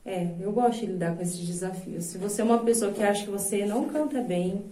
É, 0.05 0.35
eu 0.39 0.51
gosto 0.51 0.81
de 0.81 0.85
lidar 0.85 1.15
com 1.15 1.21
esses 1.21 1.39
desafios. 1.39 2.05
Se 2.05 2.17
você 2.17 2.41
é 2.41 2.45
uma 2.45 2.59
pessoa 2.59 2.91
que 2.91 3.01
acha 3.01 3.25
que 3.25 3.31
você 3.31 3.65
não 3.65 3.89
canta 3.89 4.21
bem 4.21 4.63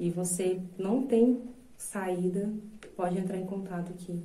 e 0.00 0.10
você 0.10 0.58
não 0.78 1.02
tem 1.02 1.38
saída, 1.76 2.48
pode 2.96 3.18
entrar 3.18 3.36
em 3.38 3.44
contato 3.46 3.92
aqui. 3.92 4.18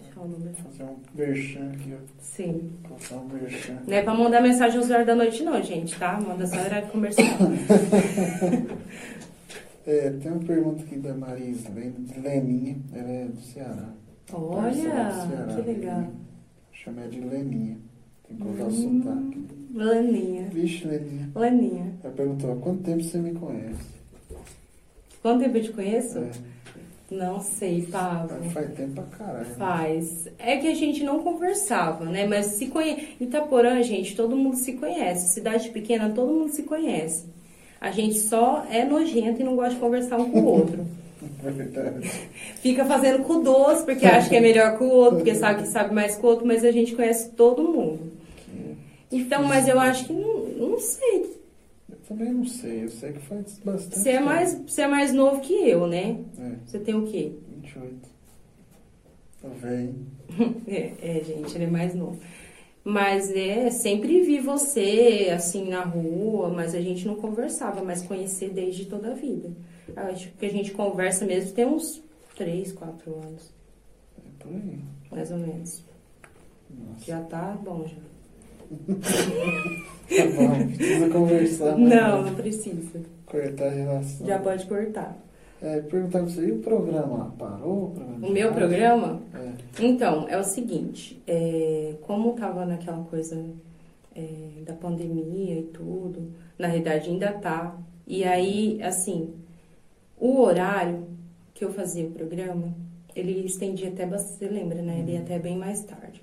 Deixa 0.00 0.20
o 0.20 0.28
número. 0.28 0.54
Fazer 0.54 0.84
um 0.84 0.96
merchan 1.14 1.70
aqui. 1.72 1.94
Sim. 2.20 2.70
Colocar 2.86 3.16
um 3.16 3.28
merchan. 3.28 3.78
Não 3.86 3.94
é 3.94 4.02
pra 4.02 4.14
mandar 4.14 4.42
mensagem 4.42 4.78
às 4.78 4.90
horas 4.90 5.06
da 5.06 5.14
noite, 5.16 5.42
não, 5.42 5.60
gente, 5.62 5.98
tá? 5.98 6.20
Manda 6.20 6.46
só 6.46 6.56
horário 6.60 6.88
comercial. 6.88 7.26
É, 9.86 10.08
tem 10.12 10.32
uma 10.32 10.40
pergunta 10.42 10.82
aqui 10.82 10.96
da 10.96 11.12
Marisa, 11.12 11.68
vem 11.68 11.90
de 11.90 12.18
Leninha, 12.18 12.78
ela 12.94 13.06
é 13.10 13.26
do 13.26 13.38
Ceará. 13.38 13.90
Parceira 14.26 14.40
do 14.40 14.56
Olha, 14.56 14.72
Ceará, 14.72 15.54
que 15.54 15.60
legal. 15.70 15.96
Leninha. 15.98 16.12
Chama 16.72 17.00
ela 17.02 17.10
de 17.10 17.20
Leninha. 17.20 17.76
Tem 18.26 18.34
que 18.38 18.42
colocar 18.42 18.64
o 18.64 18.68
Hum. 18.68 19.02
sotaque. 19.02 19.46
Leninha. 19.74 20.48
Vixe, 20.48 20.86
Leninha. 20.86 21.30
Leninha. 21.36 21.92
Ela 22.02 22.14
perguntou, 22.14 22.52
há 22.52 22.56
quanto 22.56 22.82
tempo 22.82 23.02
você 23.04 23.18
me 23.18 23.32
conhece? 23.34 23.84
Quanto 25.24 25.40
tempo 25.42 25.56
eu 25.56 25.62
te 25.62 25.72
conheço? 25.72 26.18
É, 26.18 26.30
Não 27.10 27.40
sei, 27.40 27.88
Pablo. 27.90 28.28
faz 28.50 28.70
tempo 28.74 28.92
pra 28.92 29.04
caralho. 29.04 29.48
né? 29.48 29.54
Faz. 29.56 30.28
É 30.38 30.58
que 30.58 30.68
a 30.68 30.74
gente 30.74 31.02
não 31.02 31.22
conversava, 31.22 32.04
né? 32.04 32.26
Mas 32.26 32.44
se 32.44 32.66
conhece. 32.66 33.16
Itaporã, 33.18 33.82
gente, 33.82 34.14
todo 34.14 34.36
mundo 34.36 34.56
se 34.56 34.74
conhece. 34.74 35.32
Cidade 35.32 35.70
pequena, 35.70 36.10
todo 36.14 36.30
mundo 36.30 36.50
se 36.52 36.64
conhece. 36.64 37.24
A 37.80 37.90
gente 37.90 38.18
só 38.18 38.66
é 38.70 38.84
nojento 38.84 39.40
e 39.40 39.44
não 39.44 39.56
gosta 39.56 39.72
de 39.72 39.80
conversar 39.80 40.18
um 40.18 40.30
com 40.30 40.40
o 40.40 40.44
outro. 40.44 40.84
É 41.42 41.48
verdade. 41.50 42.06
Fica 42.56 42.84
fazendo 42.84 43.22
com 43.24 43.42
doce, 43.42 43.82
porque 43.82 44.04
acha 44.04 44.28
que 44.28 44.36
é 44.36 44.40
melhor 44.40 44.76
que 44.76 44.84
o 44.84 44.90
outro, 44.90 45.16
porque 45.16 45.34
sabe 45.34 45.62
que 45.62 45.68
sabe 45.68 45.94
mais 45.94 46.16
que 46.16 46.26
o 46.26 46.28
outro, 46.28 46.46
mas 46.46 46.62
a 46.62 46.70
gente 46.70 46.94
conhece 46.94 47.30
todo 47.30 47.62
mundo. 47.64 48.12
Então, 49.10 49.42
mas 49.44 49.66
eu 49.68 49.80
acho 49.80 50.04
que 50.04 50.12
não, 50.12 50.68
não 50.68 50.78
sei. 50.78 51.43
Também 52.08 52.32
não 52.32 52.44
sei, 52.44 52.84
eu 52.84 52.88
sei 52.90 53.12
que 53.12 53.20
faz 53.20 53.58
bastante 53.64 53.98
Você 53.98 54.10
é 54.10 54.12
tempo. 54.14 54.24
mais, 54.26 54.54
você 54.66 54.82
é 54.82 54.86
mais 54.88 55.12
novo 55.12 55.40
que 55.40 55.54
eu, 55.54 55.86
né? 55.86 56.20
É, 56.38 56.52
Você 56.66 56.78
tem 56.78 56.94
o 56.94 57.06
quê? 57.06 57.32
28. 57.48 58.08
Tô 59.40 59.48
velho. 59.50 59.94
É, 60.66 60.92
é, 61.18 61.24
gente, 61.24 61.54
ele 61.54 61.64
é 61.64 61.70
mais 61.70 61.94
novo. 61.94 62.18
Mas 62.82 63.30
é, 63.30 63.70
sempre 63.70 64.20
vi 64.22 64.40
você 64.40 65.30
assim 65.34 65.68
na 65.68 65.82
rua, 65.82 66.48
mas 66.50 66.74
a 66.74 66.80
gente 66.80 67.06
não 67.06 67.14
conversava, 67.14 67.82
mas 67.82 68.02
conhecer 68.02 68.50
desde 68.50 68.84
toda 68.86 69.12
a 69.12 69.14
vida. 69.14 69.50
Acho 69.96 70.30
que 70.32 70.44
a 70.46 70.50
gente 70.50 70.72
conversa 70.72 71.24
mesmo 71.24 71.52
tem 71.52 71.64
uns 71.66 72.02
3, 72.36 72.72
4 72.72 73.14
anos, 73.22 73.52
É 74.18 74.22
por 74.42 74.52
aí. 74.52 74.78
mais 75.10 75.30
ou 75.30 75.38
menos. 75.38 75.84
Nossa. 76.70 77.04
Já 77.06 77.20
tá 77.22 77.52
bom 77.62 77.86
já. 77.86 77.96
Tá 78.68 80.24
bom, 80.36 80.66
precisa 80.76 81.08
conversar. 81.10 81.78
né? 81.78 81.96
Não, 81.96 82.22
não 82.22 82.34
precisa. 82.34 83.00
Cortar 83.26 83.66
a 83.66 83.70
relação. 83.70 84.26
Já 84.26 84.38
pode 84.38 84.66
cortar. 84.66 85.18
É, 85.62 85.80
perguntar 85.80 86.18
pra 86.20 86.28
você, 86.28 86.46
e 86.46 86.52
o 86.52 86.58
programa? 86.58 87.34
Parou? 87.38 87.84
O, 87.84 87.90
programa 87.90 88.26
O 88.26 88.30
meu 88.30 88.52
programa, 88.52 89.22
É. 89.34 89.52
então, 89.82 90.28
é 90.28 90.38
o 90.38 90.44
seguinte, 90.44 91.22
é, 91.26 91.94
como 92.02 92.34
tava 92.34 92.66
naquela 92.66 93.02
coisa 93.04 93.42
é, 94.14 94.62
da 94.66 94.74
pandemia 94.74 95.58
e 95.60 95.62
tudo, 95.62 96.30
na 96.58 96.66
realidade 96.66 97.08
ainda 97.08 97.32
tá. 97.32 97.76
E 98.06 98.24
aí, 98.24 98.78
assim, 98.82 99.30
o 100.20 100.38
horário 100.42 101.06
que 101.54 101.64
eu 101.64 101.72
fazia 101.72 102.04
o 102.06 102.10
programa, 102.10 102.74
ele 103.16 103.46
estendia 103.46 103.88
até 103.88 104.04
você 104.06 104.46
lembra, 104.46 104.82
né? 104.82 104.98
Ele 105.00 105.12
ia 105.12 105.20
até 105.20 105.38
bem 105.38 105.56
mais 105.56 105.82
tarde. 105.84 106.22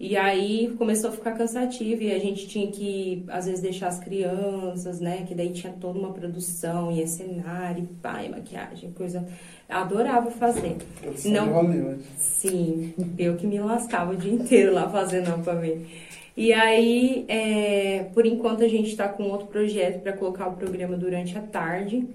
E 0.00 0.16
aí 0.16 0.74
começou 0.78 1.10
a 1.10 1.12
ficar 1.12 1.32
cansativo 1.32 2.02
e 2.02 2.10
a 2.10 2.18
gente 2.18 2.48
tinha 2.48 2.66
que, 2.72 3.22
às 3.28 3.44
vezes, 3.44 3.60
deixar 3.60 3.88
as 3.88 4.00
crianças, 4.00 4.98
né? 4.98 5.26
Que 5.28 5.34
daí 5.34 5.50
tinha 5.52 5.74
toda 5.74 5.98
uma 5.98 6.10
produção, 6.10 6.90
e 6.90 7.06
cenário, 7.06 7.86
e 7.86 8.26
e 8.26 8.28
maquiagem, 8.30 8.92
coisa. 8.92 9.28
Adorava 9.68 10.30
fazer. 10.30 10.78
Produção 11.02 11.30
Não. 11.30 11.52
Hollywood. 11.52 12.02
Sim, 12.16 12.94
eu 13.18 13.36
que 13.36 13.46
me 13.46 13.60
lascava 13.60 14.12
o 14.12 14.16
dia 14.16 14.32
inteiro 14.32 14.72
lá 14.72 14.88
fazendo 14.88 15.44
pra 15.44 15.54
mim. 15.56 15.86
E 16.34 16.50
aí, 16.54 17.26
é, 17.28 18.04
por 18.14 18.24
enquanto, 18.24 18.64
a 18.64 18.68
gente 18.68 18.88
está 18.88 19.06
com 19.06 19.24
outro 19.24 19.48
projeto 19.48 20.00
para 20.00 20.14
colocar 20.14 20.48
o 20.48 20.56
programa 20.56 20.96
durante 20.96 21.36
a 21.36 21.42
tarde, 21.42 22.08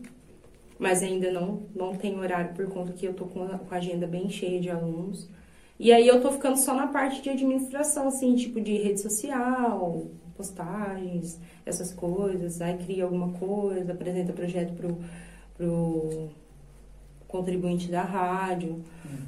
mas 0.79 1.03
ainda 1.03 1.31
não, 1.31 1.61
não 1.75 1.93
tem 1.93 2.17
horário 2.17 2.51
por 2.55 2.65
conta 2.65 2.91
que 2.93 3.05
eu 3.05 3.13
tô 3.13 3.25
com 3.25 3.43
a, 3.43 3.59
com 3.59 3.75
a 3.75 3.77
agenda 3.77 4.07
bem 4.07 4.27
cheia 4.27 4.59
de 4.59 4.71
alunos. 4.71 5.29
E 5.79 5.91
aí 5.91 6.07
eu 6.07 6.21
tô 6.21 6.31
ficando 6.31 6.57
só 6.57 6.73
na 6.73 6.87
parte 6.87 7.21
de 7.21 7.29
administração, 7.29 8.07
assim, 8.07 8.35
tipo 8.35 8.61
de 8.61 8.77
rede 8.77 9.01
social, 9.01 10.07
postagens, 10.37 11.39
essas 11.65 11.93
coisas. 11.93 12.61
Aí 12.61 12.77
cria 12.77 13.03
alguma 13.03 13.33
coisa, 13.33 13.91
apresenta 13.93 14.33
projeto 14.33 14.73
pro, 14.75 14.97
pro 15.57 16.29
contribuinte 17.27 17.89
da 17.89 18.01
rádio, 18.03 18.83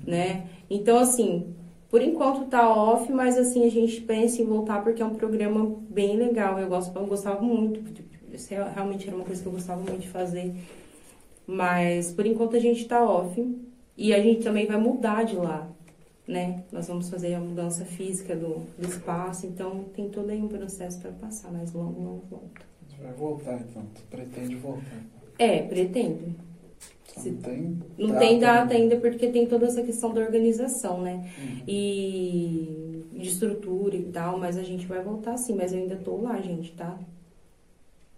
né? 0.05 0.47
Então, 0.69 0.97
assim, 0.99 1.53
por 1.89 2.01
enquanto 2.01 2.45
tá 2.49 2.69
off, 2.73 3.11
mas 3.11 3.37
assim, 3.37 3.65
a 3.65 3.69
gente 3.69 4.01
pensa 4.01 4.41
em 4.41 4.45
voltar 4.45 4.83
porque 4.83 5.01
é 5.01 5.05
um 5.05 5.15
programa 5.15 5.77
bem 5.89 6.15
legal. 6.17 6.59
Eu, 6.59 6.67
gosto, 6.69 6.95
eu 6.97 7.05
gostava 7.05 7.41
muito, 7.41 7.81
isso 8.33 8.53
é- 8.53 8.69
realmente 8.73 9.07
era 9.07 9.15
uma 9.15 9.25
coisa 9.25 9.41
que 9.41 9.47
eu 9.47 9.51
gostava 9.53 9.81
muito 9.81 10.01
de 10.01 10.09
fazer. 10.09 10.53
Mas 11.45 12.11
por 12.11 12.25
enquanto 12.25 12.55
a 12.55 12.59
gente 12.59 12.85
tá 12.87 13.03
off 13.03 13.41
e 13.97 14.13
a 14.13 14.21
gente 14.21 14.43
também 14.43 14.65
vai 14.67 14.77
mudar 14.77 15.23
de 15.23 15.35
lá, 15.35 15.69
né? 16.27 16.63
Nós 16.71 16.87
vamos 16.87 17.09
fazer 17.09 17.33
a 17.33 17.39
mudança 17.39 17.85
física 17.85 18.35
do, 18.35 18.59
do 18.77 18.87
espaço, 18.87 19.47
então 19.47 19.85
tem 19.95 20.09
todo 20.09 20.29
aí 20.29 20.41
um 20.41 20.47
processo 20.47 20.99
para 20.99 21.11
passar, 21.11 21.51
mas 21.51 21.71
logo 21.73 22.01
não 22.01 22.19
volta. 22.29 22.61
Você 22.89 23.01
vai 23.01 23.13
voltar 23.13 23.61
então, 23.61 23.83
você 23.95 24.03
pretende 24.09 24.55
voltar. 24.55 25.01
É, 25.39 25.61
pretendo. 25.63 26.35
Se- 27.15 27.31
não 27.31 27.41
tem 27.41 27.77
Não 27.97 28.15
tem 28.17 28.39
data 28.39 28.73
ainda 28.73 28.97
porque 28.97 29.27
tem 29.29 29.47
toda 29.47 29.65
essa 29.65 29.81
questão 29.81 30.13
da 30.13 30.21
organização, 30.21 31.01
né? 31.01 31.31
Uhum. 31.39 31.63
E 31.67 33.03
de 33.13 33.29
estrutura 33.29 33.95
e 33.95 34.03
tal, 34.03 34.37
mas 34.37 34.57
a 34.57 34.63
gente 34.63 34.85
vai 34.85 35.01
voltar 35.01 35.37
sim, 35.37 35.55
mas 35.55 35.71
eu 35.73 35.79
ainda 35.79 35.95
tô 35.95 36.17
lá, 36.17 36.39
gente, 36.41 36.71
tá? 36.73 36.99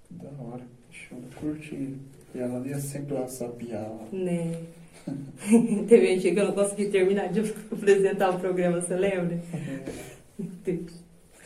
Da 0.09 0.29
hora. 0.43 0.63
Show, 0.91 1.17
curti. 1.39 1.95
E 2.35 2.39
ela 2.39 2.65
ia 2.67 2.79
sempre 2.79 3.13
lá 3.13 3.27
sapiar 3.27 3.89
lá. 3.89 4.05
Né? 4.11 4.61
Teve 5.87 6.15
um 6.15 6.17
dia 6.19 6.33
que 6.33 6.39
eu 6.39 6.45
não 6.45 6.51
consegui 6.53 6.85
terminar 6.89 7.29
de 7.29 7.39
apresentar 7.71 8.29
o 8.31 8.39
programa, 8.39 8.81
você 8.81 8.95
lembra? 8.95 9.39
Deus. 10.63 10.93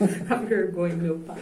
A 0.28 0.34
vergonha, 0.36 0.96
meu 0.96 1.18
pai. 1.20 1.36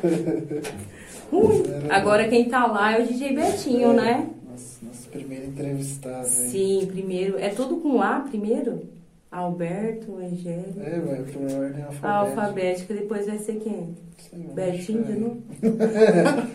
Ui, 1.32 1.62
agora 1.90 2.28
quem 2.28 2.48
tá 2.48 2.66
lá 2.66 2.92
é 2.92 3.02
o 3.02 3.06
DJ 3.06 3.34
Betinho, 3.34 3.94
né? 3.94 4.28
Nossa, 4.50 4.84
nosso 4.84 5.08
primeiro 5.08 5.46
entrevistado 5.46 6.18
aí. 6.26 6.30
Sim, 6.50 6.86
primeiro. 6.92 7.38
É 7.38 7.48
tudo 7.48 7.78
com 7.78 8.00
A 8.02 8.20
primeiro? 8.20 8.82
Alberto, 9.30 10.16
Angélica. 10.18 10.82
É, 10.82 11.00
vai 11.00 11.22
por 11.22 11.42
ordem 11.50 11.82
A 11.82 11.86
alfabética. 11.86 12.08
alfabética, 12.10 12.94
depois 12.94 13.26
vai 13.26 13.38
ser 13.38 13.54
quem? 13.60 13.96
Lá, 14.34 14.54
Betinho 14.54 15.00
acho 15.02 15.12
de 15.12 15.18
novo? 15.18 15.42
é. 15.80 16.46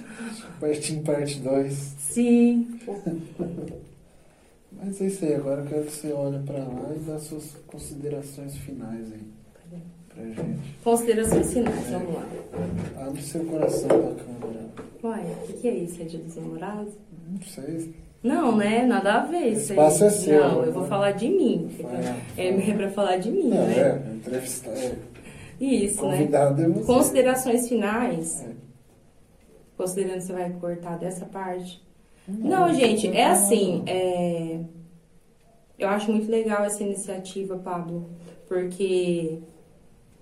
Betinho 0.67 1.01
parte 1.01 1.39
2. 1.39 1.73
Sim. 1.97 2.79
Mas 4.79 5.01
é 5.01 5.05
isso 5.05 5.25
aí, 5.25 5.33
agora 5.35 5.61
eu 5.61 5.67
quero 5.67 5.85
que 5.85 5.91
você 5.91 6.11
olhe 6.13 6.39
pra 6.39 6.59
lá 6.59 6.93
e 6.95 6.99
dá 6.99 7.19
suas 7.19 7.55
considerações 7.67 8.55
finais 8.57 9.11
aí 9.11 9.21
pra 10.13 10.23
gente. 10.25 10.75
Considerações 10.83 11.53
finais, 11.53 11.89
vamos 11.89 12.13
lá. 12.13 12.25
Abre 13.05 13.21
seu 13.21 13.43
coração 13.45 13.87
pra 13.87 13.97
câmera. 14.23 14.67
Uai, 15.03 15.25
o 15.43 15.47
que, 15.47 15.53
que 15.53 15.67
é 15.67 15.75
isso? 15.75 16.01
É 16.01 16.05
dia 16.05 16.19
dos 16.19 16.35
namorados? 16.35 16.93
Não 17.29 17.41
sei. 17.41 17.93
Não, 18.23 18.55
né? 18.57 18.85
Nada 18.85 19.21
a 19.21 19.25
ver 19.25 19.49
isso 19.49 19.73
aí. 19.73 19.77
Espaço 19.77 20.03
é 20.05 20.09
seu, 20.09 20.41
Não, 20.41 20.59
eu 20.61 20.65
né? 20.67 20.71
vou 20.71 20.85
falar 20.85 21.11
de 21.11 21.29
mim. 21.29 21.69
É, 22.35 22.49
é 22.49 22.73
pra 22.73 22.89
falar 22.89 23.17
de 23.17 23.29
mim, 23.31 23.49
Não, 23.49 23.65
né? 23.67 23.79
é, 23.79 24.13
entrevistar. 24.15 24.71
É, 24.71 24.95
Isso, 25.61 26.03
né? 26.05 26.17
convidado 26.17 26.61
é 26.63 26.67
você. 26.67 26.85
Considerações 26.85 27.67
finais. 27.69 28.41
É. 28.43 28.51
Considerando 29.77 30.15
que 30.17 30.23
você 30.23 30.33
vai 30.33 30.49
cortar 30.53 30.97
dessa 30.97 31.25
parte. 31.25 31.85
Não, 32.27 32.73
gente, 32.73 33.07
é 33.07 33.25
assim. 33.25 33.83
é, 33.87 34.59
Eu 35.79 35.87
acho 35.89 36.11
muito 36.11 36.29
legal 36.29 36.63
essa 36.65 36.83
iniciativa, 36.83 37.55
Pablo, 37.57 38.09
porque 38.47 39.39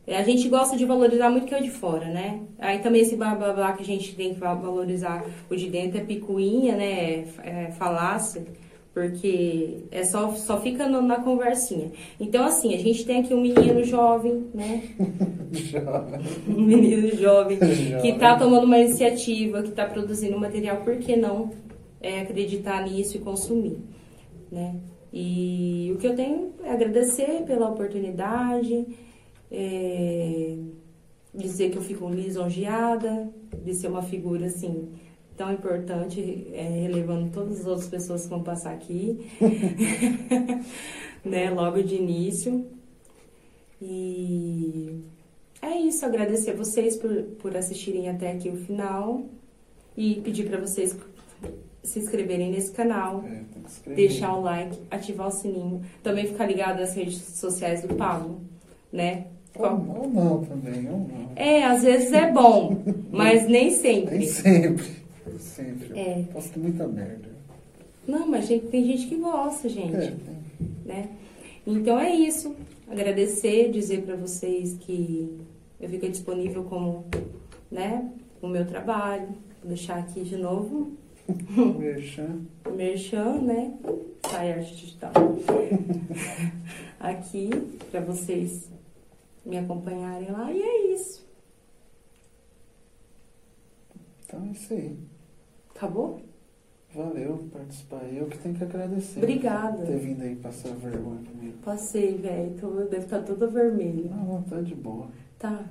é, 0.06 0.18
a 0.18 0.24
gente 0.24 0.48
gosta 0.50 0.76
de 0.78 0.86
valorizar 0.86 1.30
muito 1.30 1.46
o 1.46 1.48
que 1.48 1.56
é 1.56 1.62
de 1.62 1.72
fora, 1.72 2.06
né? 2.08 2.42
Aí 2.60 2.80
também 2.80 3.02
esse 3.02 3.16
blá 3.16 3.34
blá 3.36 3.54
blá 3.54 3.74
que 3.74 3.82
a 3.82 3.86
gente 3.86 4.16
tem 4.16 4.34
que 4.34 4.40
va- 4.40 4.54
valorizar 4.54 5.26
o 5.50 5.56
de 5.56 5.70
dentro 5.70 5.98
é 5.98 6.02
picuinha, 6.04 6.76
né? 6.76 7.26
É 7.44 7.72
falácia, 7.72 8.46
porque 8.94 9.78
é 9.92 10.04
só, 10.04 10.30
só 10.32 10.60
fica 10.62 10.88
no- 10.88 11.02
na 11.02 11.16
conversinha. 11.22 11.92
Então, 12.20 12.46
assim, 12.46 12.74
a 12.76 12.78
gente 12.78 13.04
tem 13.06 13.22
aqui 13.22 13.34
um 13.34 13.42
menino 13.42 13.84
jovem, 13.84 14.46
né? 14.54 14.84
Jovem. 15.52 16.20
Um 16.48 16.62
menino 16.62 17.16
jovem 17.16 17.58
que 17.58 17.66
Jovem. 17.92 18.14
está 18.14 18.38
tomando 18.38 18.66
uma 18.66 18.78
iniciativa, 18.78 19.64
que 19.64 19.70
está 19.70 19.86
produzindo 19.86 20.38
material, 20.40 20.78
por 20.78 20.98
que 20.98 21.16
não 21.16 21.50
é, 22.02 22.22
acreditar 22.22 22.84
nisso 22.84 23.18
e 23.18 23.20
consumir, 23.20 23.80
né? 24.52 24.80
E 25.12 25.92
o 25.96 25.98
que 25.98 26.08
eu 26.08 26.16
tenho 26.16 26.54
é 26.64 26.72
agradecer 26.72 27.44
pela 27.46 27.70
oportunidade, 27.70 28.86
é, 29.50 30.58
dizer 31.34 31.72
que 31.72 31.78
eu 31.78 31.82
fico 31.82 32.10
lisonjeada 32.10 33.30
de 33.64 33.74
ser 33.74 33.88
uma 33.88 34.02
figura 34.02 34.48
assim 34.48 34.90
tão 35.38 35.52
importante, 35.52 36.48
é, 36.54 36.64
relevando 36.64 37.30
todas 37.30 37.62
as 37.62 37.66
outras 37.66 37.88
pessoas 37.88 38.24
que 38.24 38.30
vão 38.30 38.44
passar 38.44 38.74
aqui, 38.74 39.26
né? 41.24 41.50
Logo 41.50 41.82
de 41.84 41.96
início. 41.96 42.66
E 43.82 45.02
é 45.62 45.78
isso, 45.78 46.06
agradecer 46.06 46.54
vocês 46.54 46.96
por, 46.98 47.24
por 47.40 47.56
assistirem 47.56 48.10
até 48.10 48.32
aqui 48.32 48.50
o 48.50 48.56
final 48.56 49.26
e 49.98 50.16
pedir 50.22 50.48
para 50.48 50.60
vocês 50.60 50.98
se 51.86 52.00
inscreverem 52.00 52.52
nesse 52.52 52.72
canal, 52.72 53.24
É, 53.26 53.94
deixar 53.94 54.36
o 54.36 54.42
like, 54.42 54.78
ativar 54.90 55.28
o 55.28 55.32
sininho, 55.32 55.82
também 56.04 56.26
ficar 56.28 56.46
ligado 56.46 56.80
nas 56.80 56.96
redes 56.96 57.22
sociais 57.22 57.82
do 57.82 57.94
Pablo, 57.96 58.42
né? 58.92 59.28
Ou, 59.58 59.66
ou 59.66 60.10
não 60.10 60.44
também, 60.44 60.90
ou 60.90 61.00
não. 61.00 61.32
É, 61.36 61.64
às 61.64 61.84
vezes 61.84 62.12
é 62.12 62.32
bom, 62.32 62.82
mas 63.12 63.48
nem 63.48 63.72
sempre. 63.72 64.18
Nem 64.18 64.28
sempre. 64.28 64.86
Sempre. 65.40 66.00
É. 66.00 66.20
Eu 66.20 66.24
Posto 66.26 66.60
muita 66.60 66.88
merda. 66.88 67.30
Não, 68.08 68.28
mas 68.28 68.48
gente, 68.48 68.68
tem 68.68 68.84
gente 68.86 69.08
que 69.08 69.16
gosta, 69.16 69.68
gente. 69.68 69.96
É, 69.96 70.14
né? 70.86 71.10
Então 71.66 72.00
é 72.00 72.14
isso. 72.14 72.56
Agradecer, 72.88 73.72
dizer 73.72 74.04
para 74.04 74.16
vocês 74.16 74.78
que 74.80 75.40
eu 75.80 75.90
fico 75.90 76.08
disponível 76.08 76.64
como, 76.64 77.06
né, 77.72 78.08
o 78.42 78.48
meu 78.48 78.66
trabalho. 78.66 79.28
Vou 79.62 79.70
deixar 79.70 79.98
aqui 79.98 80.22
de 80.22 80.38
novo 80.38 80.92
Merchan. 81.78 82.46
merchan, 82.76 83.42
né? 83.42 83.78
Sai 84.30 84.54
arte 84.54 84.76
digital. 84.76 85.14
aqui 87.00 87.50
para 87.92 88.02
vocês 88.02 88.70
me 89.46 89.58
acompanharem 89.58 90.32
lá 90.32 90.52
e 90.52 90.62
é 90.62 90.94
isso. 90.94 91.26
Então 94.26 94.44
é 94.44 94.52
isso 94.52 94.74
aí. 94.74 94.98
Acabou? 95.76 96.22
Valeu 96.94 97.38
por 97.38 97.60
participar. 97.60 98.02
Eu 98.12 98.28
que 98.28 98.38
tenho 98.38 98.56
que 98.56 98.64
agradecer. 98.64 99.20
Obrigada. 99.20 99.78
Por 99.78 99.88
ter 99.88 100.00
vindo 100.00 100.24
aí 100.24 100.36
passar 100.36 100.74
vergonha 100.76 101.22
comigo. 101.24 101.58
Passei, 101.64 102.18
velho. 102.18 102.56
Deve 102.90 103.04
estar 103.04 103.22
toda 103.22 103.48
vermelha. 103.48 104.10
Não, 104.10 104.42
tá 104.44 104.62
de 104.62 104.74
boa. 104.74 105.10
Tá. 105.38 105.66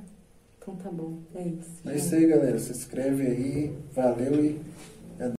Então 0.59 0.77
tá 0.77 0.91
bom. 0.91 1.19
É 1.35 1.43
isso. 1.49 1.89
É 1.89 1.97
isso 1.97 2.15
aí, 2.15 2.27
galera. 2.27 2.59
Se 2.59 2.73
inscreve 2.73 3.27
aí. 3.27 3.79
Valeu 3.95 4.45
e 4.45 4.61